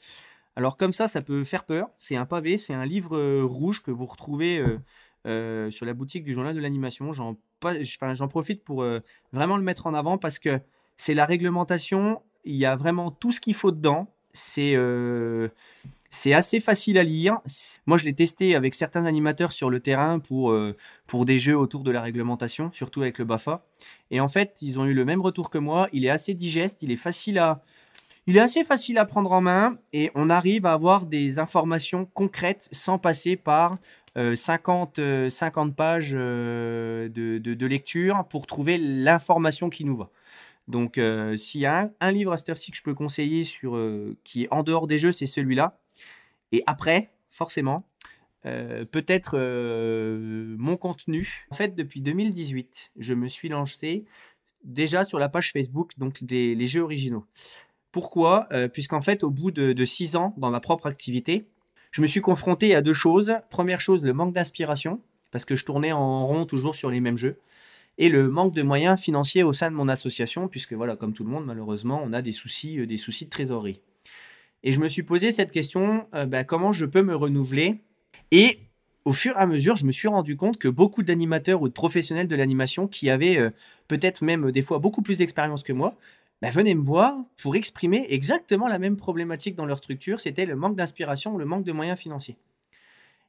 Alors 0.58 0.76
comme 0.76 0.92
ça, 0.92 1.08
ça 1.08 1.22
peut 1.22 1.46
faire 1.46 1.64
peur. 1.64 1.90
C'est 1.98 2.18
un 2.18 2.26
pavé, 2.26 2.58
c'est 2.58 2.74
un 2.74 2.86
livre 2.86 3.42
rouge 3.44 3.82
que 3.82 3.90
vous 3.90 4.06
retrouvez 4.06 4.62
sur 5.24 5.86
la 5.86 5.94
boutique 5.94 6.26
du 6.26 6.34
journal 6.34 6.54
de 6.54 6.60
l'animation. 6.60 7.14
J'en 7.14 8.28
profite 8.28 8.66
pour 8.66 8.86
vraiment 9.32 9.56
le 9.56 9.64
mettre 9.64 9.88
en 9.88 9.94
avant 9.94 10.18
parce 10.18 10.40
que 10.40 10.60
c'est 10.98 11.14
la 11.14 11.26
réglementation. 11.26 12.22
Il 12.44 12.58
y 12.58 12.66
a 12.66 12.76
vraiment 12.76 13.12
tout 13.12 13.32
ce 13.32 13.40
qu'il 13.40 13.54
faut 13.54 13.72
dedans. 13.72 14.14
C'est 14.38 14.76
c'est 16.10 16.34
assez 16.34 16.62
facile 16.62 16.98
à 16.98 17.04
lire. 17.04 17.40
Moi, 17.86 17.98
je 17.98 18.06
l'ai 18.06 18.14
testé 18.14 18.56
avec 18.56 18.76
certains 18.76 19.06
animateurs 19.06 19.52
sur 19.52 19.70
le 19.70 19.82
terrain 19.82 20.20
pour, 20.20 20.56
pour 21.06 21.26
des 21.26 21.38
jeux 21.38 21.58
autour 21.58 21.84
de 21.84 21.92
la 21.92 22.02
réglementation, 22.02 22.72
surtout 22.72 23.02
avec 23.02 23.20
le 23.20 23.26
BAFA. 23.26 23.66
Et 24.10 24.22
en 24.22 24.30
fait, 24.30 24.62
ils 24.62 24.80
ont 24.80 24.86
eu 24.86 24.94
le 24.94 25.04
même 25.04 25.22
retour 25.22 25.50
que 25.50 25.58
moi. 25.58 25.90
Il 25.92 26.06
est 26.06 26.10
assez 26.10 26.34
digeste, 26.34 26.80
il 26.82 26.92
est 26.92 26.96
facile 26.96 27.40
à, 27.40 27.62
il 28.30 28.36
est 28.36 28.42
assez 28.42 28.66
facile 28.66 28.98
à 28.98 29.06
prendre 29.06 29.32
en 29.32 29.40
main 29.40 29.78
et 29.94 30.12
on 30.14 30.30
arrive 30.30 30.66
à 30.66 30.74
avoir 30.74 31.06
des 31.06 31.40
informations 31.40 32.06
concrètes 32.14 32.68
sans 32.74 33.00
passer 33.00 33.38
par 33.38 33.78
50, 34.36 35.00
euh, 35.00 35.30
50 35.30 35.70
euh, 35.70 35.74
pages 35.74 36.12
euh, 36.14 37.08
de, 37.08 37.66
lecture 37.66 38.26
pour 38.30 38.46
trouver 38.46 38.78
l'information 38.78 39.70
qui 39.70 39.86
nous 39.86 39.96
va. 39.96 40.10
Donc, 40.68 41.00
s'il 41.38 41.62
y 41.62 41.66
a 41.66 41.92
un, 42.00 42.12
livre 42.12 42.34
à 42.34 42.38
cette 42.38 42.54
que 42.54 42.78
je 42.78 42.84
peux 42.84 42.94
conseiller 42.94 43.44
sur, 43.44 43.80
qui 44.24 44.44
est 44.44 44.48
en 44.52 44.64
dehors 44.64 44.88
des 44.88 45.00
jeux, 45.00 45.12
c'est 45.12 45.28
celui-là. 45.28 45.80
Et 46.52 46.62
après, 46.68 47.12
forcément, 47.30 47.88
peut-être 48.44 49.38
mon 50.58 50.76
contenu. 50.76 51.46
En 51.52 51.56
fait, 51.56 51.74
depuis 51.76 52.02
2018, 52.02 52.92
je 52.98 53.14
me 53.14 53.28
suis 53.28 53.48
lancé 53.48 54.04
déjà 54.64 55.06
sur 55.06 55.20
la 55.20 55.30
page 55.30 55.52
Facebook, 55.52 55.94
donc 55.98 56.24
des, 56.24 56.54
les 56.54 56.68
jeux 56.68 56.82
originaux. 56.82 57.26
Pourquoi? 57.92 58.48
Euh, 58.52 58.68
Puisqu'en 58.68 59.02
fait, 59.02 59.24
au 59.24 59.30
bout 59.30 59.52
de, 59.52 59.86
six 59.86 60.16
ans 60.16 60.34
dans 60.38 60.52
ma 60.52 60.60
propre 60.60 60.86
activité, 60.86 61.48
je 61.92 62.02
me 62.02 62.08
suis 62.08 62.22
confronté 62.22 62.76
à 62.76 62.82
deux 62.82 62.94
choses. 62.94 63.34
Première 63.50 63.82
chose, 63.82 64.04
le 64.04 64.14
manque 64.14 64.34
d'inspiration, 64.34 65.02
parce 65.32 65.46
que 65.46 65.56
je 65.56 65.66
tournais 65.66 65.92
en 65.92 66.26
rond 66.26 66.46
toujours 66.46 66.76
sur 66.76 66.90
les 66.90 67.00
mêmes 67.00 67.18
jeux. 67.18 67.40
Et 67.98 68.10
le 68.10 68.30
manque 68.30 68.54
de 68.54 68.62
moyens 68.62 69.00
financiers 69.00 69.44
au 69.44 69.54
sein 69.54 69.72
de 69.72 69.76
mon 69.76 69.88
association, 69.88 70.48
puisque 70.48 70.74
voilà, 70.74 70.96
comme 70.96 71.14
tout 71.14 71.24
le 71.24 71.30
monde, 71.30 71.46
malheureusement, 71.46 72.02
on 72.04 72.14
a 72.14 72.22
des 72.22 72.32
soucis, 72.32 72.80
euh, 72.80 72.86
des 72.86 72.98
soucis 72.98 73.26
de 73.26 73.30
trésorerie. 73.30 73.82
Et 74.64 74.72
je 74.72 74.80
me 74.80 74.88
suis 74.88 75.04
posé 75.04 75.32
cette 75.32 75.52
question, 75.52 76.08
euh, 76.14 76.26
bah, 76.26 76.44
comment 76.44 76.74
je 76.74 76.86
peux 76.86 77.02
me 77.02 77.16
renouveler? 77.16 77.82
Et 78.32 78.60
au 79.06 79.14
fur 79.14 79.36
et 79.38 79.40
à 79.40 79.48
mesure, 79.48 79.76
je 79.76 79.86
me 79.86 79.92
suis 79.92 80.08
rendu 80.08 80.36
compte 80.36 80.58
que 80.58 80.68
beaucoup 80.68 81.02
d'animateurs 81.02 81.62
ou 81.62 81.70
de 81.70 81.74
professionnels 81.74 82.28
de 82.28 82.36
l'animation 82.36 82.88
qui 82.88 83.10
avaient 83.10 83.40
peut-être 83.88 84.22
même 84.22 84.52
des 84.52 84.62
fois 84.62 84.80
beaucoup 84.80 85.02
plus 85.02 85.18
d'expérience 85.18 85.64
que 85.64 85.72
moi, 85.72 85.96
bah, 86.42 86.52
venez 86.52 86.76
me 86.76 86.82
voir 86.82 87.16
pour 87.42 87.56
exprimer 87.56 88.06
exactement 88.10 88.68
la 88.68 88.78
même 88.78 88.96
problématique 88.96 89.56
dans 89.56 89.66
leur 89.66 89.80
structure, 89.80 90.20
c'était 90.20 90.46
le 90.46 90.56
manque 90.56 90.76
d'inspiration 90.76 91.38
le 91.38 91.46
manque 91.46 91.64
de 91.64 91.72
moyens 91.72 91.98
financiers. 91.98 92.38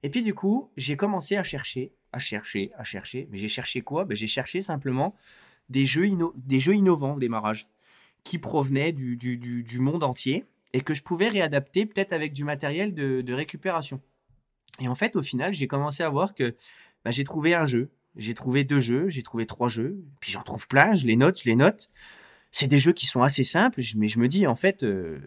Et 0.03 0.11
puis 0.11 0.23
du 0.23 0.35
coup, 0.35 0.71
j'ai 0.77 0.97
commencé 0.97 1.37
à 1.37 1.43
chercher, 1.43 1.93
à 2.13 2.19
chercher, 2.19 2.71
à 2.77 2.85
chercher. 2.85 3.29
Mais 3.31 3.39
j'ai 3.39 3.49
cherché 3.49 3.81
quoi? 3.81 4.05
Ben, 4.05 4.17
J'ai 4.17 4.27
cherché 4.27 4.61
simplement 4.61 5.15
des 5.69 5.87
jeux, 5.87 6.09
des 6.37 6.61
jeux 6.61 6.75
innovants 6.75 7.15
au 7.15 7.19
démarrage, 7.19 7.69
qui 8.25 8.39
provenaient 8.39 8.93
du, 8.93 9.79
monde 9.81 10.05
entier 10.05 10.45
et 10.73 10.81
que 10.81 10.95
je 10.95 11.03
pouvais 11.03 11.29
réadapter 11.29 11.87
peut-être 11.87 12.13
avec 12.13 12.33
du 12.33 12.45
matériel 12.45 12.95
de, 12.95 13.33
récupération. 13.33 14.01
Et 14.81 14.89
en 14.89 14.95
fait, 14.95 15.17
au 15.17 15.23
final, 15.23 15.53
j'ai 15.53 15.67
commencé 15.67 16.03
à 16.03 16.09
voir 16.09 16.35
que 16.35 16.55
ben, 17.05 17.11
j'ai 17.11 17.25
trouvé 17.25 17.55
un 17.55 17.65
jeu, 17.65 17.91
j'ai 18.17 18.35
trouvé 18.35 18.65
deux 18.65 18.79
jeux, 18.79 19.09
j'ai 19.09 19.23
trouvé 19.23 19.47
trois 19.47 19.69
jeux, 19.69 20.05
puis 20.21 20.31
j'en 20.31 20.43
trouve 20.43 20.69
plein, 20.69 20.95
je 20.95 21.07
les 21.07 21.17
note, 21.17 21.41
je 21.41 21.49
les 21.49 21.57
note 21.57 21.91
c'est 22.51 22.67
des 22.67 22.79
jeux 22.79 22.93
qui 22.93 23.07
sont 23.07 23.23
assez 23.23 23.45
simples, 23.45 23.81
mais 23.97 24.09
je 24.09 24.19
me 24.19 24.29
dis 24.29 24.47
en 24.47 24.55
fait, 24.55 24.83
euh, 24.83 25.19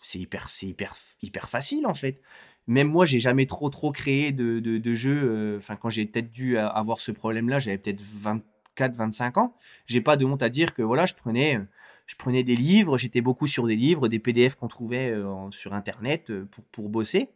c'est 0.00 0.18
hyper, 0.18 0.48
hyper, 0.62 0.94
hyper 1.22 1.48
facile 1.48 1.86
en 1.86 1.94
fait. 1.94 2.20
Même 2.68 2.88
moi, 2.88 3.06
j'ai 3.06 3.18
jamais 3.18 3.46
trop 3.46 3.70
trop 3.70 3.92
créé 3.92 4.30
de, 4.30 4.60
de, 4.60 4.94
jeux. 4.94 5.22
Euh, 5.24 5.56
enfin, 5.56 5.74
quand 5.76 5.88
j'ai 5.88 6.04
peut-être 6.06 6.30
dû 6.30 6.58
avoir 6.58 7.00
ce 7.00 7.10
problème-là, 7.12 7.58
j'avais 7.58 7.78
peut-être 7.78 8.02
24, 8.02 8.94
25 8.94 9.38
ans. 9.38 9.54
J'ai 9.86 10.02
pas 10.02 10.16
de 10.16 10.24
honte 10.26 10.42
à 10.42 10.50
dire 10.50 10.74
que 10.74 10.82
voilà, 10.82 11.06
je 11.06 11.14
prenais, 11.14 11.58
je 12.06 12.16
prenais 12.16 12.42
des 12.42 12.56
livres, 12.56 12.98
j'étais 12.98 13.22
beaucoup 13.22 13.46
sur 13.46 13.66
des 13.66 13.74
livres, 13.74 14.08
des 14.08 14.18
PDF 14.18 14.54
qu'on 14.54 14.68
trouvait 14.68 15.10
euh, 15.10 15.50
sur 15.50 15.72
Internet 15.72 16.30
pour, 16.50 16.64
pour 16.64 16.88
bosser. 16.90 17.30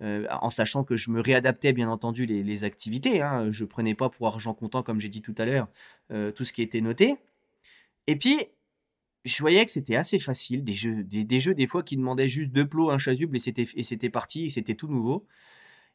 en 0.00 0.50
sachant 0.50 0.84
que 0.84 0.96
je 0.96 1.10
me 1.10 1.20
réadaptais 1.20 1.72
bien 1.72 1.90
entendu 1.90 2.24
les, 2.24 2.44
les 2.44 2.64
activités. 2.64 3.20
Hein. 3.20 3.50
Je 3.50 3.64
prenais 3.64 3.94
pas 3.94 4.08
pour 4.08 4.28
argent 4.28 4.54
comptant, 4.54 4.84
comme 4.84 5.00
j'ai 5.00 5.08
dit 5.08 5.22
tout 5.22 5.34
à 5.38 5.44
l'heure, 5.44 5.68
tout 6.34 6.44
ce 6.44 6.52
qui 6.52 6.62
était 6.62 6.80
noté. 6.80 7.16
Et 8.06 8.16
puis, 8.16 8.46
je 9.24 9.38
voyais 9.40 9.64
que 9.64 9.70
c'était 9.70 9.96
assez 9.96 10.18
facile, 10.18 10.64
des 10.64 10.72
jeux, 10.72 11.02
des, 11.04 11.40
jeux 11.40 11.54
des 11.54 11.66
fois 11.66 11.82
qui 11.82 11.96
demandaient 11.96 12.28
juste 12.28 12.50
deux 12.50 12.66
plots, 12.66 12.90
un 12.90 12.98
chasuble 12.98 13.36
et 13.36 13.40
c'était, 13.40 13.66
et 13.74 13.82
c'était 13.82 14.10
parti, 14.10 14.50
c'était 14.50 14.74
tout 14.74 14.88
nouveau. 14.88 15.26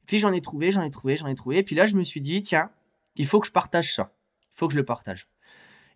puis 0.05 0.19
j'en 0.19 0.33
ai 0.33 0.41
trouvé, 0.41 0.71
j'en 0.71 0.83
ai 0.83 0.91
trouvé, 0.91 1.17
j'en 1.17 1.27
ai 1.27 1.35
trouvé. 1.35 1.57
Et 1.57 1.63
puis 1.63 1.75
là, 1.75 1.85
je 1.85 1.95
me 1.95 2.03
suis 2.03 2.21
dit, 2.21 2.41
tiens, 2.41 2.69
il 3.15 3.25
faut 3.25 3.39
que 3.39 3.47
je 3.47 3.51
partage 3.51 3.93
ça. 3.93 4.13
Il 4.53 4.57
faut 4.57 4.67
que 4.67 4.73
je 4.73 4.79
le 4.79 4.85
partage. 4.85 5.27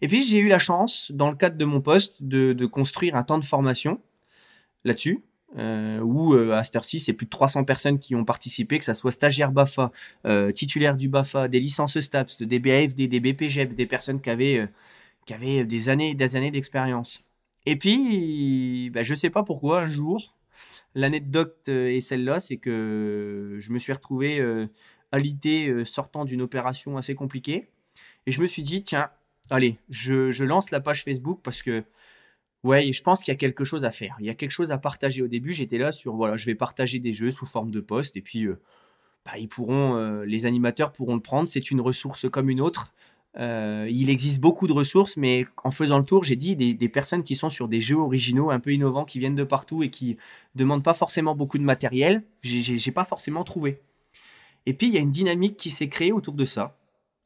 Et 0.02 0.08
puis 0.08 0.24
j'ai 0.24 0.40
eu 0.40 0.48
la 0.48 0.60
chance, 0.60 1.12
dans 1.14 1.30
le 1.30 1.36
cadre 1.36 1.58
de 1.58 1.66
mon 1.66 1.82
poste, 1.82 2.22
de, 2.22 2.66
construire 2.66 3.16
un 3.16 3.24
temps 3.24 3.40
de 3.40 3.44
formation 3.44 4.02
là-dessus. 4.84 5.24
Euh, 5.58 6.02
où 6.02 6.34
euh, 6.34 6.52
à 6.52 6.66
cette 6.66 6.78
c'est 6.84 7.14
plus 7.14 7.26
de 7.26 7.30
300 7.30 7.64
personnes 7.64 8.00
qui 8.00 8.16
ont 8.16 8.26
participé, 8.26 8.80
que 8.80 8.84
ce 8.84 8.94
soit 8.94 9.12
stagiaires 9.12 9.54
BAFA, 9.54 9.94
euh, 10.26 10.52
titulaires 10.52 10.98
du 10.98 11.08
BAFA, 11.08 11.48
des 11.48 11.62
licences 11.62 11.98
STAPS, 11.98 12.42
des 12.42 12.60
BAFD, 12.60 13.08
des 13.08 13.20
BPGEP, 13.22 13.74
des 13.74 13.86
personnes 13.86 14.20
qui 14.20 14.30
avaient, 14.30 14.58
euh, 14.58 14.68
qui 15.28 15.34
avaient 15.36 15.66
des 15.66 15.90
années 15.90 16.16
des 16.16 16.36
années 16.36 16.52
d'expérience. 16.52 17.24
Et 17.68 17.76
puis, 17.76 18.90
bah, 18.92 19.04
je 19.04 19.12
ne 19.12 19.16
sais 19.18 19.30
pas 19.30 19.44
pourquoi, 19.44 19.82
un 19.82 19.90
jour, 19.90 20.36
l'anecdote 20.96 21.66
euh, 21.68 21.90
est 21.90 22.00
celle-là, 22.02 22.40
c'est 22.40 22.56
que 22.56 23.58
je 23.60 23.72
me 23.72 23.78
suis 23.78 23.92
retrouvé 23.92 24.40
euh, 24.40 24.68
alité 25.12 25.68
euh, 25.68 25.84
sortant 25.84 26.24
d'une 26.24 26.42
opération 26.42 26.96
assez 26.96 27.14
compliquée. 27.14 27.68
Et 28.26 28.32
je 28.32 28.42
me 28.42 28.48
suis 28.48 28.64
dit, 28.64 28.84
tiens, 28.84 29.10
allez, 29.50 29.78
je, 29.90 30.44
lance 30.46 30.72
la 30.72 30.80
page 30.80 31.04
Facebook 31.04 31.42
parce 31.44 31.62
que, 31.62 31.84
ouais, 32.64 32.90
je 32.94 33.04
pense 33.04 33.22
qu'il 33.22 33.34
y 33.34 33.36
a 33.36 33.38
quelque 33.38 33.66
chose 33.66 33.84
à 33.84 33.92
faire. 33.92 34.16
Il 34.22 34.26
y 34.26 34.30
a 34.30 34.34
quelque 34.34 34.52
chose 34.52 34.72
à 34.72 34.78
partager. 34.78 35.22
Au 35.22 35.28
début, 35.28 35.52
j'étais 35.52 35.78
là 35.78 35.92
sur, 35.92 36.16
voilà, 36.16 36.38
je 36.38 36.46
vais 36.46 36.56
partager 36.56 37.00
des 37.00 37.12
jeux 37.12 37.32
sous 37.32 37.46
forme 37.46 37.72
de 37.72 37.82
post. 37.82 38.16
Et 38.16 38.22
puis, 38.22 38.48
bah, 39.26 39.38
ils 39.38 39.50
pourront, 39.50 40.22
les 40.22 40.46
animateurs 40.46 40.94
pourront 40.94 41.16
le 41.16 41.22
prendre. 41.22 41.50
C'est 41.50 41.70
une 41.72 41.82
ressource 41.82 42.30
comme 42.30 42.50
une 42.50 42.62
autre. 42.62 42.94
Euh, 43.40 43.88
il 43.90 44.10
existe 44.10 44.40
beaucoup 44.40 44.68
de 44.68 44.74
ressources, 44.74 45.16
mais 45.16 45.46
en 45.64 45.72
faisant 45.72 46.00
le 46.00 46.04
tour, 46.04 46.24
j'ai 46.24 46.36
dit 46.36 46.56
des, 46.56 46.90
personnes 46.90 47.24
qui 47.24 47.36
sont 47.36 47.50
sur 47.50 47.68
des 47.68 47.82
jeux 47.82 47.98
originaux 47.98 48.50
un 48.50 48.60
peu 48.60 48.74
innovants, 48.74 49.06
qui 49.06 49.20
viennent 49.20 49.36
de 49.36 49.44
partout 49.44 49.84
et 49.84 49.90
qui 49.90 50.18
demandent 50.56 50.84
pas 50.84 50.94
forcément 50.94 51.36
beaucoup 51.36 51.58
de 51.58 51.64
matériel, 51.64 52.24
j'ai 52.42 52.92
pas 52.92 53.06
forcément 53.06 53.44
trouvé. 53.44 53.80
Et 54.66 54.74
puis 54.74 54.88
il 54.88 54.94
y 54.94 54.98
a 54.98 55.02
une 55.02 55.12
dynamique 55.12 55.56
qui 55.56 55.70
s'est 55.70 55.88
créée 55.88 56.12
autour 56.12 56.34
de 56.34 56.46
ça. 56.46 56.76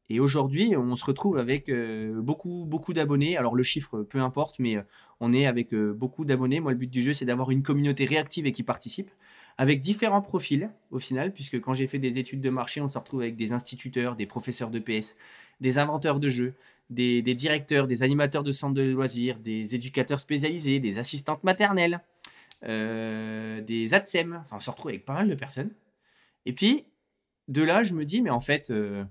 Et 0.09 0.19
aujourd'hui, 0.19 0.75
on 0.75 0.95
se 0.95 1.05
retrouve 1.05 1.37
avec 1.37 1.69
euh, 1.69 2.21
beaucoup, 2.21 2.65
beaucoup 2.67 2.93
d'abonnés. 2.93 3.37
Alors 3.37 3.55
le 3.55 3.63
chiffre, 3.63 4.03
peu 4.03 4.19
importe, 4.19 4.59
mais 4.59 4.75
euh, 4.75 4.81
on 5.19 5.31
est 5.31 5.45
avec 5.45 5.73
beaucoup 5.73 6.25
d'abonnés. 6.25 6.59
Moi, 6.59 6.71
le 6.71 6.77
but 6.77 6.89
du 6.89 7.01
jeu, 7.01 7.13
c'est 7.13 7.25
d'avoir 7.25 7.51
une 7.51 7.63
communauté 7.63 8.05
réactive 8.05 8.45
et 8.45 8.51
qui 8.51 8.63
participe 8.63 9.09
avec 9.57 9.79
différents 9.79 10.21
profils 10.21 10.69
au 10.91 10.99
final, 10.99 11.33
puisque 11.33 11.59
quand 11.61 11.73
j'ai 11.73 11.87
fait 11.87 11.99
des 11.99 12.17
études 12.17 12.41
de 12.41 12.49
marché, 12.49 12.81
on 12.81 12.87
se 12.87 12.97
retrouve 12.97 13.21
avec 13.21 13.35
des 13.35 13.53
instituteurs, 13.53 14.15
des 14.15 14.25
professeurs 14.25 14.69
de 14.69 14.79
PS, 14.79 15.15
des 15.59 15.77
inventeurs 15.77 16.19
de 16.19 16.29
jeux, 16.29 16.53
des, 16.89 17.21
directeurs, 17.21 17.87
des 17.87 18.03
animateurs 18.03 18.43
de 18.43 18.51
centres 18.51 18.73
de 18.73 18.81
loisirs, 18.81 19.39
des 19.39 19.75
éducateurs 19.75 20.19
spécialisés, 20.19 20.79
des 20.79 20.97
assistantes 20.97 21.43
maternelles, 21.43 22.01
euh, 22.65 23.61
des 23.61 23.93
ATSEM. 23.93 24.39
Enfin, 24.41 24.57
on 24.57 24.59
se 24.59 24.69
retrouve 24.69 24.89
avec 24.89 25.05
pas 25.05 25.13
mal 25.13 25.29
de 25.29 25.35
personnes. 25.35 25.71
Et 26.45 26.53
puis, 26.53 26.85
de 27.47 27.61
là, 27.63 27.83
je 27.83 27.93
me 27.93 28.05
dis, 28.05 28.21
mais 28.21 28.29
en 28.29 28.39
fait, 28.39 28.71
euh, 28.71 29.03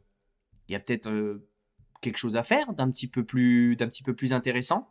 il 0.71 0.73
y 0.73 0.77
a 0.77 0.81
peut-être 0.81 1.11
euh, 1.11 1.47
quelque 2.01 2.17
chose 2.17 2.37
à 2.37 2.43
faire 2.43 2.73
d'un 2.73 2.91
petit, 2.91 3.09
peu 3.09 3.25
plus, 3.25 3.77
d'un 3.77 3.89
petit 3.89 4.03
peu 4.03 4.15
plus 4.15 4.33
intéressant. 4.33 4.89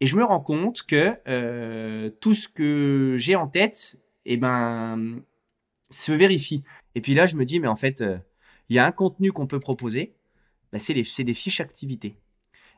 Et 0.00 0.06
je 0.06 0.16
me 0.16 0.24
rends 0.24 0.40
compte 0.40 0.82
que 0.82 2.10
tout 2.20 2.34
ce 2.34 2.48
que 2.48 3.14
j'ai 3.16 3.34
en 3.34 3.48
tête, 3.48 3.98
eh 4.26 4.36
ben, 4.36 5.22
se 5.88 6.12
vérifie. 6.12 6.62
Et 6.94 7.00
puis 7.00 7.14
là, 7.14 7.24
je 7.24 7.36
me 7.36 7.46
dis, 7.46 7.60
mais 7.60 7.68
en 7.68 7.76
fait, 7.76 8.04
il 8.68 8.76
y 8.76 8.78
a 8.78 8.84
un 8.84 8.92
contenu 8.92 9.32
qu'on 9.32 9.46
peut 9.46 9.58
proposer 9.58 10.14
bah, 10.72 10.78
c'est 10.78 11.24
des 11.24 11.34
fiches 11.34 11.60
activités. 11.60 12.16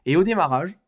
Et 0.06 0.14
au 0.14 0.22
démarrage, 0.22 0.78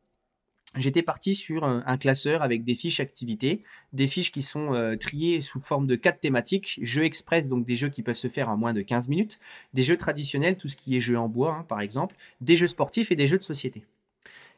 j'étais 0.76 1.02
parti 1.02 1.35
sur 1.35 1.64
un, 1.64 1.98
classeur 1.98 2.42
avec 2.42 2.64
des 2.64 2.74
fiches 2.74 3.00
activités, 3.00 3.62
des 3.92 4.06
fiches 4.06 4.33
qui 4.33 4.42
sont 4.42 4.74
euh, 4.74 4.96
triées 4.96 5.40
sous 5.40 5.61
forme 5.61 5.87
de 5.87 5.96
quatre 5.96 6.20
thématiques, 6.20 6.78
jeux 6.83 7.04
express, 7.04 7.48
donc 7.48 7.64
des 7.64 7.76
jeux 7.76 7.88
qui 7.88 8.02
peuvent 8.02 8.14
se 8.14 8.28
faire 8.28 8.48
en 8.48 8.56
moins 8.56 8.72
de 8.72 8.83
15 8.83 9.09
minutes, 9.09 9.40
des 9.74 9.83
jeux 9.83 9.96
traditionnels, 9.96 10.56
tout 10.56 10.68
ce 10.68 10.76
qui 10.76 10.96
est 10.96 11.00
jeux 11.00 11.18
en 11.18 11.28
bois, 11.28 11.56
hein, 11.56 11.64
par 11.68 11.80
exemple, 11.80 12.16
des 12.40 12.56
jeux 12.56 12.66
sportifs 12.66 13.11
et 13.11 13.16
des 13.16 13.26
jeux 13.26 13.38
de 13.38 13.42
société. 13.42 13.85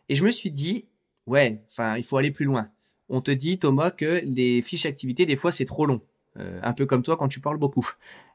Et 0.08 0.14
je 0.14 0.24
me 0.24 0.30
suis 0.30 0.50
dit, 0.50 0.84
ouais, 1.26 1.60
enfin, 1.64 1.96
il 1.96 2.02
faut 2.02 2.16
aller 2.16 2.30
plus 2.30 2.44
loin. 2.44 2.68
On 3.08 3.20
te 3.20 3.30
dit, 3.30 3.58
Thomas, 3.58 3.90
que 3.90 4.22
les 4.24 4.62
fiches 4.62 4.86
activités, 4.86 5.26
des 5.26 5.36
fois, 5.36 5.52
c'est 5.52 5.64
trop 5.64 5.86
long. 5.86 6.00
Euh, 6.38 6.60
un 6.62 6.72
peu 6.72 6.86
comme 6.86 7.02
toi 7.02 7.18
quand 7.18 7.28
tu 7.28 7.40
parles 7.40 7.58
beaucoup. 7.58 7.86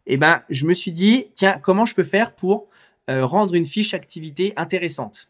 Et 0.06 0.14
eh 0.14 0.18
ben, 0.18 0.44
je 0.50 0.66
me 0.66 0.74
suis 0.74 0.92
dit, 0.92 1.28
tiens, 1.34 1.60
comment 1.62 1.86
je 1.86 1.96
peux 1.96 2.04
faire 2.04 2.36
pour 2.36 2.70
euh, 3.10 3.26
rendre 3.26 3.56
une 3.56 3.66
fiche 3.66 3.94
activité 3.94 4.54
intéressante? 4.56 5.30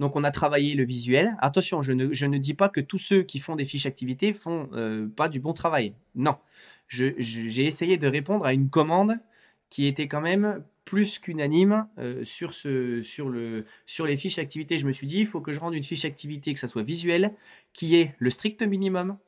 Donc 0.00 0.16
on 0.16 0.24
a 0.24 0.30
travaillé 0.30 0.74
le 0.74 0.84
visuel. 0.84 1.36
Attention, 1.40 1.82
je 1.82 1.92
ne, 1.92 2.12
je 2.12 2.26
ne 2.26 2.38
dis 2.38 2.54
pas 2.54 2.68
que 2.68 2.80
tous 2.80 2.98
ceux 2.98 3.22
qui 3.22 3.38
font 3.38 3.56
des 3.56 3.64
fiches 3.64 3.86
activités 3.86 4.32
font 4.32 4.68
euh, 4.72 5.08
pas 5.08 5.28
du 5.28 5.40
bon 5.40 5.52
travail. 5.52 5.94
Non, 6.14 6.36
j'ai 6.88 7.66
essayé 7.66 7.96
de 7.96 8.08
répondre 8.08 8.44
à 8.44 8.52
une 8.52 8.70
commande 8.70 9.18
qui 9.70 9.86
était 9.86 10.08
quand 10.08 10.20
même 10.20 10.62
plus 10.84 11.18
qu'unanime 11.18 11.86
euh, 11.98 12.24
sur, 12.24 12.54
sur, 12.54 13.28
le, 13.28 13.66
sur 13.84 14.06
les 14.06 14.16
fiches 14.16 14.38
activités. 14.38 14.78
Je 14.78 14.86
me 14.86 14.92
suis 14.92 15.06
dit, 15.06 15.18
il 15.18 15.26
faut 15.26 15.42
que 15.42 15.52
je 15.52 15.60
rende 15.60 15.74
une 15.74 15.82
fiche 15.82 16.06
activité, 16.06 16.54
que 16.54 16.60
ça 16.60 16.68
soit 16.68 16.82
visuel, 16.82 17.34
qui 17.74 17.96
est 17.96 18.14
le 18.18 18.30
strict 18.30 18.62
minimum, 18.62 19.18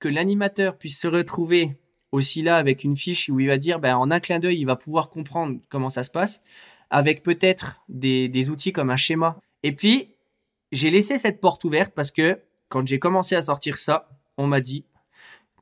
que 0.00 0.08
l'animateur 0.08 0.76
puisse 0.76 0.98
se 0.98 1.06
retrouver 1.06 1.76
aussi 2.10 2.42
là 2.42 2.56
avec 2.56 2.82
une 2.82 2.96
fiche 2.96 3.28
où 3.28 3.38
il 3.38 3.46
va 3.46 3.56
dire, 3.56 3.78
ben, 3.78 3.96
en 3.96 4.10
un 4.10 4.18
clin 4.18 4.40
d'œil, 4.40 4.58
il 4.58 4.64
va 4.64 4.74
pouvoir 4.74 5.10
comprendre 5.10 5.60
comment 5.68 5.90
ça 5.90 6.02
se 6.02 6.10
passe 6.10 6.42
avec 6.90 7.22
peut-être 7.22 7.80
des, 7.88 8.50
outils 8.50 8.72
comme 8.72 8.90
un 8.90 8.96
schéma. 8.96 9.40
Et 9.62 9.72
puis, 9.72 10.14
j'ai 10.72 10.90
laissé 10.90 11.18
cette 11.18 11.40
porte 11.40 11.64
ouverte 11.64 11.92
parce 11.94 12.10
que 12.10 12.40
quand 12.68 12.86
j'ai 12.86 12.98
commencé 12.98 13.34
à 13.34 13.42
sortir 13.42 13.76
ça, 13.76 14.08
on 14.36 14.46
m'a 14.46 14.60
dit, 14.60 14.84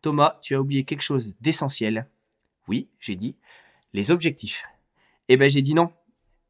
Thomas, 0.02 0.38
tu 0.42 0.54
as 0.54 0.60
oublié 0.60 0.84
quelque 0.84 1.02
chose 1.02 1.34
d'essentiel. 1.40 2.08
Oui, 2.68 2.88
j'ai 2.98 3.16
dit, 3.16 3.36
les 3.92 4.10
objectifs. 4.10 4.64
Eh 5.28 5.36
ben, 5.36 5.48
j'ai 5.48 5.62
dit 5.62 5.74
non. 5.74 5.92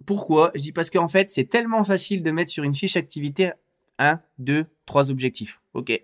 Pourquoi? 0.06 0.50
Je 0.54 0.62
dis 0.62 0.72
parce 0.72 0.90
qu'en 0.90 1.08
fait, 1.08 1.30
c'est 1.30 1.44
tellement 1.44 1.84
facile 1.84 2.22
de 2.22 2.30
mettre 2.30 2.50
sur 2.50 2.64
une 2.64 2.74
fiche 2.74 2.96
activité 2.96 3.52
un, 3.98 4.20
deux, 4.38 4.66
trois 4.86 5.10
objectifs. 5.10 5.60
Ok. 5.72 6.00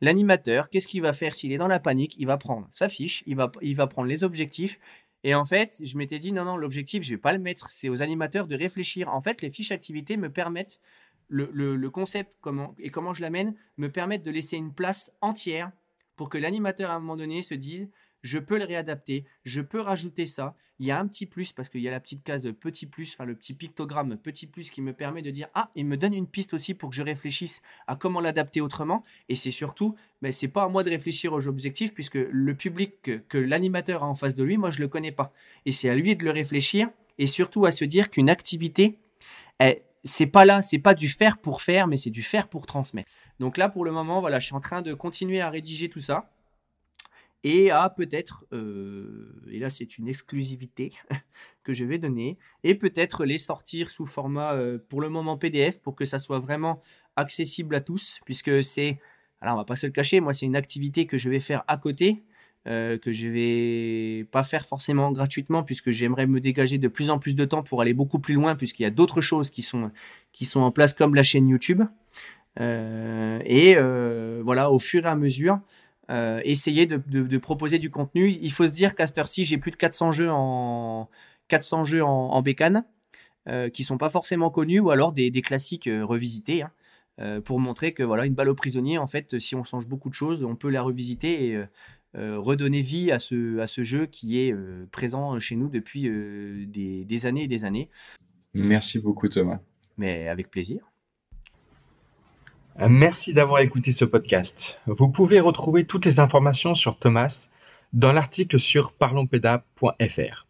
L'animateur, 0.00 0.68
qu'est-ce 0.68 0.88
qu'il 0.88 1.00
va 1.00 1.12
faire 1.12 1.34
s'il 1.34 1.52
est 1.52 1.58
dans 1.58 1.68
la 1.68 1.80
panique? 1.80 2.16
Il 2.18 2.26
va 2.26 2.36
prendre 2.36 2.68
sa 2.72 2.88
fiche, 2.88 3.22
il 3.26 3.36
va, 3.36 3.50
il 3.62 3.76
va 3.76 3.86
prendre 3.86 4.08
les 4.08 4.24
objectifs, 4.24 4.78
et 5.24 5.34
en 5.34 5.44
fait, 5.44 5.80
je 5.84 5.96
m'étais 5.96 6.18
dit, 6.18 6.32
non, 6.32 6.44
non, 6.44 6.56
l'objectif, 6.56 7.02
je 7.02 7.10
vais 7.10 7.20
pas 7.20 7.32
le 7.32 7.38
mettre. 7.38 7.70
C'est 7.70 7.88
aux 7.88 8.02
animateurs 8.02 8.46
de 8.46 8.56
réfléchir. 8.56 9.08
En 9.08 9.20
fait, 9.20 9.40
les 9.42 9.50
fiches 9.50 9.70
activités 9.70 10.16
me 10.16 10.30
permettent, 10.30 10.80
le, 11.28 11.48
le, 11.52 11.90
concept 11.90 12.34
comment, 12.40 12.74
et 12.78 12.90
comment 12.90 13.14
je 13.14 13.22
l'amène, 13.22 13.54
me 13.76 13.88
permettent 13.88 14.24
de 14.24 14.30
laisser 14.30 14.56
une 14.56 14.74
place 14.74 15.12
entière 15.20 15.70
pour 16.16 16.28
que 16.28 16.38
l'animateur, 16.38 16.90
à 16.90 16.94
un 16.94 17.00
moment 17.00 17.16
donné, 17.16 17.40
se 17.40 17.54
dise, 17.54 17.88
je 18.22 18.38
peux 18.38 18.58
le 18.58 18.64
réadapter, 18.64 19.24
je 19.44 19.60
peux 19.60 19.80
rajouter 19.80 20.26
ça. 20.26 20.54
Il 20.78 20.86
y 20.86 20.90
a 20.90 20.98
un 20.98 21.06
petit 21.06 21.26
plus 21.26 21.52
parce 21.52 21.68
qu'il 21.68 21.80
y 21.80 21.88
a 21.88 21.90
la 21.90 22.00
petite 22.00 22.24
case 22.24 22.50
petit 22.58 22.86
plus, 22.86 23.14
enfin 23.14 23.24
le 23.24 23.36
petit 23.36 23.54
pictogramme 23.54 24.16
petit 24.16 24.46
plus 24.46 24.70
qui 24.70 24.80
me 24.80 24.92
permet 24.92 25.22
de 25.22 25.30
dire 25.30 25.48
ah, 25.54 25.70
il 25.76 25.86
me 25.86 25.96
donne 25.96 26.14
une 26.14 26.26
piste 26.26 26.54
aussi 26.54 26.74
pour 26.74 26.90
que 26.90 26.96
je 26.96 27.02
réfléchisse 27.02 27.62
à 27.86 27.94
comment 27.94 28.20
l'adapter 28.20 28.60
autrement. 28.60 29.04
Et 29.28 29.34
c'est 29.34 29.50
surtout, 29.50 29.94
mais 30.22 30.28
ben, 30.28 30.32
c'est 30.32 30.48
pas 30.48 30.64
à 30.64 30.68
moi 30.68 30.82
de 30.82 30.90
réfléchir 30.90 31.32
aux 31.32 31.46
objectifs 31.46 31.94
puisque 31.94 32.14
le 32.16 32.54
public 32.54 33.28
que, 33.28 33.38
l'animateur 33.38 34.02
a 34.02 34.08
en 34.08 34.14
face 34.14 34.34
de 34.34 34.42
lui, 34.42 34.56
moi 34.56 34.70
je 34.70 34.80
le 34.80 34.88
connais 34.88 35.12
pas. 35.12 35.32
Et 35.66 35.72
c'est 35.72 35.88
à 35.88 35.94
lui 35.94 36.16
de 36.16 36.24
le 36.24 36.30
réfléchir 36.30 36.88
et 37.18 37.26
surtout 37.26 37.66
à 37.66 37.70
se 37.70 37.84
dire 37.84 38.10
qu'une 38.10 38.30
activité, 38.30 38.98
c'est 40.04 40.26
pas 40.26 40.44
là, 40.44 40.62
c'est 40.62 40.78
pas 40.78 40.94
du 40.94 41.08
faire 41.08 41.38
pour 41.38 41.62
faire, 41.62 41.86
mais 41.86 41.96
c'est 41.96 42.10
du 42.10 42.22
faire 42.22 42.48
pour 42.48 42.66
transmettre. 42.66 43.10
Donc 43.38 43.56
là, 43.56 43.68
pour 43.68 43.84
le 43.84 43.92
moment, 43.92 44.20
voilà, 44.20 44.40
je 44.40 44.46
suis 44.46 44.54
en 44.54 44.60
train 44.60 44.82
de 44.82 44.94
continuer 44.94 45.40
à 45.40 45.50
rédiger 45.50 45.88
tout 45.88 46.00
ça 46.00 46.30
et 47.44 47.70
à 47.70 47.90
peut-être, 47.90 48.44
euh, 48.52 49.34
et 49.50 49.58
là 49.58 49.70
c'est 49.70 49.98
une 49.98 50.08
exclusivité 50.08 50.92
que 51.64 51.72
je 51.72 51.84
vais 51.84 51.98
donner, 51.98 52.38
et 52.62 52.74
peut-être 52.74 53.24
les 53.24 53.38
sortir 53.38 53.90
sous 53.90 54.06
format 54.06 54.54
euh, 54.54 54.78
pour 54.88 55.00
le 55.00 55.08
moment 55.08 55.36
PDF 55.36 55.80
pour 55.80 55.96
que 55.96 56.04
ça 56.04 56.18
soit 56.18 56.38
vraiment 56.38 56.82
accessible 57.16 57.74
à 57.74 57.80
tous, 57.80 58.20
puisque 58.24 58.62
c'est, 58.62 58.98
alors 59.40 59.54
on 59.54 59.58
va 59.58 59.64
pas 59.64 59.76
se 59.76 59.86
le 59.86 59.92
cacher, 59.92 60.20
moi 60.20 60.32
c'est 60.32 60.46
une 60.46 60.56
activité 60.56 61.06
que 61.06 61.16
je 61.16 61.30
vais 61.30 61.40
faire 61.40 61.64
à 61.66 61.76
côté, 61.76 62.22
euh, 62.68 62.96
que 62.96 63.10
je 63.10 63.26
vais 63.26 64.24
pas 64.30 64.44
faire 64.44 64.64
forcément 64.64 65.10
gratuitement, 65.10 65.64
puisque 65.64 65.90
j'aimerais 65.90 66.28
me 66.28 66.38
dégager 66.38 66.78
de 66.78 66.86
plus 66.86 67.10
en 67.10 67.18
plus 67.18 67.34
de 67.34 67.44
temps 67.44 67.64
pour 67.64 67.82
aller 67.82 67.92
beaucoup 67.92 68.20
plus 68.20 68.34
loin, 68.34 68.54
puisqu'il 68.54 68.84
y 68.84 68.86
a 68.86 68.90
d'autres 68.90 69.20
choses 69.20 69.50
qui 69.50 69.62
sont, 69.62 69.90
qui 70.32 70.44
sont 70.44 70.60
en 70.60 70.70
place 70.70 70.94
comme 70.94 71.16
la 71.16 71.24
chaîne 71.24 71.48
YouTube. 71.48 71.82
et 72.60 73.74
voilà, 74.44 74.70
au 74.70 74.78
fur 74.78 75.04
et 75.06 75.08
à 75.08 75.16
mesure, 75.16 75.60
euh, 76.10 76.40
essayer 76.44 76.86
de, 76.86 77.38
proposer 77.38 77.78
du 77.78 77.90
contenu. 77.90 78.30
Il 78.30 78.52
faut 78.52 78.66
se 78.66 78.72
dire 78.72 78.94
qu'à 78.94 79.06
cette 79.06 79.18
heure-ci, 79.18 79.44
j'ai 79.44 79.58
plus 79.58 79.70
de 79.70 79.76
400 79.76 80.12
jeux 80.12 80.30
en, 80.30 81.08
400 81.48 81.84
jeux 81.84 82.04
en, 82.04 82.42
bécane 82.42 82.84
euh, 83.48 83.68
qui 83.68 83.84
sont 83.84 83.98
pas 83.98 84.08
forcément 84.08 84.50
connus 84.50 84.80
ou 84.80 84.90
alors 84.90 85.12
des, 85.12 85.30
classiques 85.42 85.86
euh, 85.86 86.04
revisités 86.04 86.62
hein, 86.62 86.70
euh, 87.20 87.40
pour 87.40 87.60
montrer 87.60 87.92
que 87.92 88.02
voilà 88.02 88.26
une 88.26 88.34
balle 88.34 88.48
au 88.48 88.54
prisonnier, 88.54 88.98
en 88.98 89.06
fait, 89.06 89.38
si 89.38 89.54
on 89.54 89.64
change 89.64 89.86
beaucoup 89.86 90.08
de 90.08 90.14
choses, 90.14 90.44
on 90.44 90.56
peut 90.56 90.70
la 90.70 90.82
revisiter 90.82 91.48
et 91.48 91.62
redonner 92.14 92.82
vie 92.82 93.10
à 93.10 93.18
ce, 93.18 93.58
à 93.58 93.66
ce 93.66 93.82
jeu 93.82 94.04
qui 94.04 94.38
est 94.38 94.54
présent 94.90 95.38
chez 95.38 95.56
nous 95.56 95.68
depuis 95.68 96.02
des, 96.66 97.06
des 97.06 97.26
années 97.26 97.44
et 97.44 97.48
des 97.48 97.64
années. 97.64 97.88
Merci 98.52 98.98
beaucoup 98.98 99.28
Thomas. 99.28 99.60
Mais 99.96 100.28
avec 100.28 100.50
plaisir. 100.50 100.91
Merci 102.78 103.34
d'avoir 103.34 103.60
écouté 103.60 103.92
ce 103.92 104.04
podcast. 104.04 104.80
Vous 104.86 105.10
pouvez 105.10 105.40
retrouver 105.40 105.84
toutes 105.84 106.06
les 106.06 106.20
informations 106.20 106.74
sur 106.74 106.98
Thomas 106.98 107.50
dans 107.92 108.12
l'article 108.12 108.58
sur 108.58 108.92
parlonspeda.fr. 108.92 110.46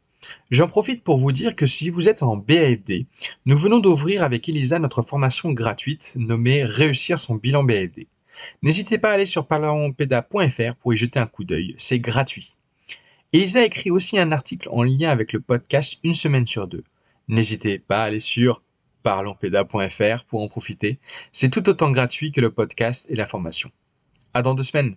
J'en 0.51 0.69
profite 0.69 1.03
pour 1.03 1.19
vous 1.19 1.33
dire 1.33 1.57
que 1.57 1.67
si 1.67 1.91
vous 1.91 2.09
êtes 2.09 2.23
en 2.23 2.37
BAFD, 2.37 3.07
nous 3.45 3.59
venons 3.59 3.81
d'ouvrir 3.81 4.23
avec 4.23 4.49
Elisa 4.49 4.79
notre 4.79 5.03
formation 5.03 5.51
gratuite 5.51 6.13
nommée 6.17 6.65
Réussir 6.65 7.19
son 7.19 7.35
bilan 7.35 7.65
BAFD. 7.65 8.07
N'hésitez 8.63 8.99
pas 8.99 9.11
à 9.11 9.15
aller 9.15 9.27
sur 9.27 9.49
parlonspeda.fr 9.49 10.77
pour 10.77 10.95
y 10.95 10.97
jeter 10.97 11.19
un 11.19 11.27
coup 11.27 11.45
d'œil, 11.45 11.75
c'est 11.77 11.99
gratuit. 11.99 12.55
Elisa 13.33 13.65
écrit 13.65 13.91
aussi 13.91 14.19
un 14.19 14.31
article 14.31 14.69
en 14.71 14.85
lien 14.85 15.11
avec 15.11 15.33
le 15.33 15.41
podcast 15.41 15.99
Une 16.05 16.15
semaine 16.15 16.47
sur 16.47 16.69
deux. 16.69 16.85
N'hésitez 17.29 17.79
pas 17.79 18.03
à 18.03 18.07
aller 18.07 18.21
sur 18.21 18.63
parlonspeda.fr 19.03 20.25
pour 20.25 20.43
en 20.43 20.49
profiter. 20.49 20.99
C'est 21.33 21.51
tout 21.51 21.69
autant 21.69 21.91
gratuit 21.91 22.33
que 22.33 22.41
le 22.41 22.51
podcast 22.51 23.11
et 23.11 23.17
la 23.17 23.27
formation. 23.27 23.71
À 24.35 24.43
dans 24.43 24.55
deux 24.55 24.63
semaines. 24.63 24.97